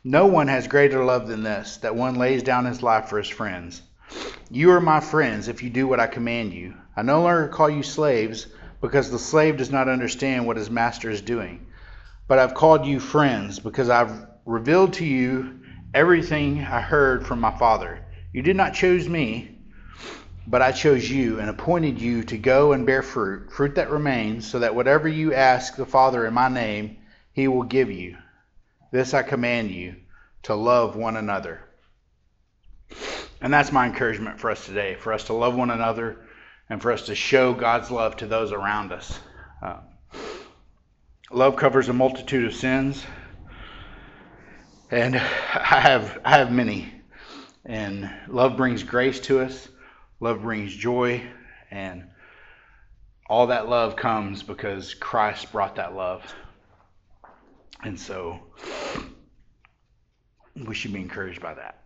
no 0.05 0.27
one 0.27 0.49
has 0.49 0.69
greater 0.69 1.05
love 1.05 1.29
than 1.29 1.43
this, 1.43 1.79
that 1.79 1.97
one 1.97 2.15
lays 2.15 2.43
down 2.43 2.65
his 2.65 2.83
life 2.83 3.09
for 3.09 3.19
his 3.19 3.29
friends. 3.29 3.83
You 4.51 4.71
are 4.73 4.81
my 4.81 5.01
friends 5.01 5.49
if 5.49 5.63
you 5.63 5.71
do 5.71 5.87
what 5.87 6.01
I 6.01 6.07
command 6.07 6.53
you. 6.53 6.75
I 6.99 7.03
no 7.03 7.23
longer 7.23 7.47
call 7.47 7.71
you 7.71 7.85
slaves, 7.85 8.49
because 8.81 9.09
the 9.09 9.21
slave 9.21 9.57
does 9.57 9.71
not 9.71 9.89
understand 9.89 10.49
what 10.49 10.57
his 10.57 10.69
master 10.69 11.09
is 11.09 11.21
doing. 11.21 11.65
But 12.27 12.41
I've 12.41 12.55
called 12.55 12.85
you 12.85 12.99
friends, 12.99 13.61
because 13.61 13.89
I've 13.89 14.27
revealed 14.45 14.95
to 14.95 15.05
you 15.05 15.61
everything 15.95 16.59
I 16.59 16.81
heard 16.81 17.25
from 17.25 17.39
my 17.39 17.57
Father. 17.57 18.05
You 18.33 18.43
did 18.43 18.57
not 18.57 18.75
choose 18.75 19.09
me, 19.09 19.61
but 20.49 20.61
I 20.61 20.73
chose 20.73 21.09
you 21.09 21.39
and 21.39 21.49
appointed 21.49 22.01
you 22.01 22.25
to 22.25 22.37
go 22.37 22.73
and 22.73 22.85
bear 22.85 23.05
fruit, 23.05 23.53
fruit 23.53 23.77
that 23.77 23.93
remains, 23.93 24.45
so 24.45 24.59
that 24.59 24.75
whatever 24.75 25.07
you 25.07 25.33
ask 25.33 25.77
the 25.77 25.87
Father 25.87 26.27
in 26.27 26.35
my 26.35 26.49
name, 26.49 26.97
he 27.33 27.47
will 27.47 27.63
give 27.63 27.93
you. 27.93 28.17
This 28.91 29.15
I 29.15 29.23
command 29.23 29.71
you 29.71 29.95
to 30.43 30.57
love 30.57 30.97
one 30.97 31.17
another. 31.17 31.61
And 33.41 33.55
that's 33.55 33.71
my 33.71 33.87
encouragement 33.87 34.41
for 34.41 34.51
us 34.51 34.67
today, 34.67 34.97
for 34.97 35.13
us 35.13 35.23
to 35.27 35.33
love 35.33 35.55
one 35.55 35.71
another 35.71 36.25
and 36.71 36.83
for 36.83 36.93
us 36.93 37.07
to 37.07 37.15
show 37.15 37.55
God's 37.55 37.91
love 37.91 38.17
to 38.17 38.27
those 38.27 38.53
around 38.53 38.93
us. 38.93 39.19
Uh, 39.63 39.79
love 41.31 41.57
covers 41.57 41.89
a 41.89 41.93
multitude 41.93 42.47
of 42.47 42.55
sins. 42.55 43.05
And 44.91 45.17
I 45.17 45.81
have 45.81 46.19
I 46.25 46.39
have 46.39 46.53
many. 46.53 46.93
And 47.65 48.11
love 48.29 48.57
brings 48.57 48.83
grace 48.83 49.21
to 49.21 49.41
us. 49.41 49.69
Love 50.21 50.43
brings 50.43 50.75
joy 50.75 51.23
and 51.71 52.05
all 53.29 53.49
that 53.49 53.69
love 53.69 53.95
comes 53.95 54.43
because 54.43 54.95
Christ 54.95 55.53
brought 55.53 55.77
that 55.77 55.95
love. 55.95 56.35
And 57.85 58.01
so 58.01 58.41
we 60.57 60.75
should 60.75 60.93
be 60.93 61.01
encouraged 61.01 61.41
by 61.41 61.55
that. 61.55 61.83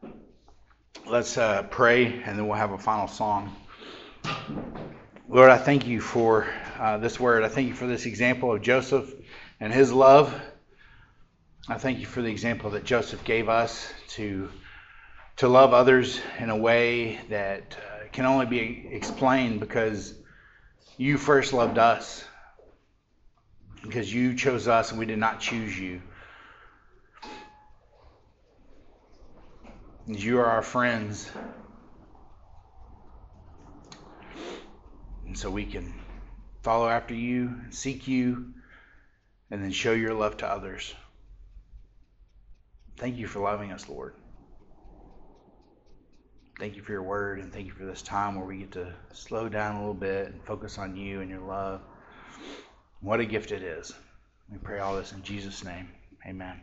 Let's 1.06 1.36
uh, 1.36 1.64
pray 1.64 2.22
and 2.22 2.38
then 2.38 2.46
we'll 2.46 2.56
have 2.56 2.70
a 2.70 2.78
final 2.78 3.08
song. 3.08 3.54
Lord, 5.28 5.50
I 5.50 5.58
thank 5.58 5.86
you 5.86 6.00
for 6.00 6.46
uh, 6.78 6.98
this 6.98 7.18
word. 7.18 7.42
I 7.42 7.48
thank 7.48 7.68
you 7.68 7.74
for 7.74 7.86
this 7.86 8.06
example 8.06 8.52
of 8.54 8.62
Joseph 8.62 9.12
and 9.60 9.72
his 9.72 9.92
love. 9.92 10.34
I 11.68 11.78
thank 11.78 12.00
you 12.00 12.06
for 12.06 12.22
the 12.22 12.28
example 12.28 12.70
that 12.70 12.84
Joseph 12.84 13.24
gave 13.24 13.48
us 13.48 13.92
to 14.10 14.50
to 15.36 15.48
love 15.48 15.72
others 15.72 16.20
in 16.38 16.50
a 16.50 16.56
way 16.56 17.18
that 17.30 17.76
uh, 17.78 18.08
can 18.12 18.26
only 18.26 18.46
be 18.46 18.88
explained 18.92 19.60
because 19.60 20.14
you 20.98 21.16
first 21.16 21.52
loved 21.52 21.78
us. 21.78 22.24
Because 23.82 24.12
you 24.12 24.34
chose 24.34 24.68
us 24.68 24.90
and 24.90 25.00
we 25.00 25.06
did 25.06 25.18
not 25.18 25.40
choose 25.40 25.78
you. 25.78 26.02
You 30.06 30.38
are 30.40 30.46
our 30.46 30.62
friends. 30.62 31.30
And 35.32 35.38
so 35.38 35.50
we 35.50 35.64
can 35.64 35.94
follow 36.62 36.86
after 36.86 37.14
you, 37.14 37.58
seek 37.70 38.06
you, 38.06 38.52
and 39.50 39.64
then 39.64 39.72
show 39.72 39.92
your 39.92 40.12
love 40.12 40.36
to 40.36 40.46
others. 40.46 40.94
Thank 42.98 43.16
you 43.16 43.26
for 43.26 43.40
loving 43.40 43.72
us, 43.72 43.88
Lord. 43.88 44.12
Thank 46.58 46.76
you 46.76 46.82
for 46.82 46.92
your 46.92 47.02
word, 47.02 47.38
and 47.38 47.50
thank 47.50 47.64
you 47.66 47.72
for 47.72 47.86
this 47.86 48.02
time 48.02 48.36
where 48.36 48.44
we 48.44 48.58
get 48.58 48.72
to 48.72 48.92
slow 49.14 49.48
down 49.48 49.76
a 49.76 49.78
little 49.78 49.94
bit 49.94 50.26
and 50.26 50.44
focus 50.44 50.76
on 50.76 50.96
you 50.96 51.22
and 51.22 51.30
your 51.30 51.40
love. 51.40 51.80
What 53.00 53.20
a 53.20 53.24
gift 53.24 53.52
it 53.52 53.62
is. 53.62 53.90
We 54.50 54.58
pray 54.58 54.80
all 54.80 54.96
this 54.96 55.12
in 55.12 55.22
Jesus' 55.22 55.64
name. 55.64 55.88
Amen. 56.26 56.60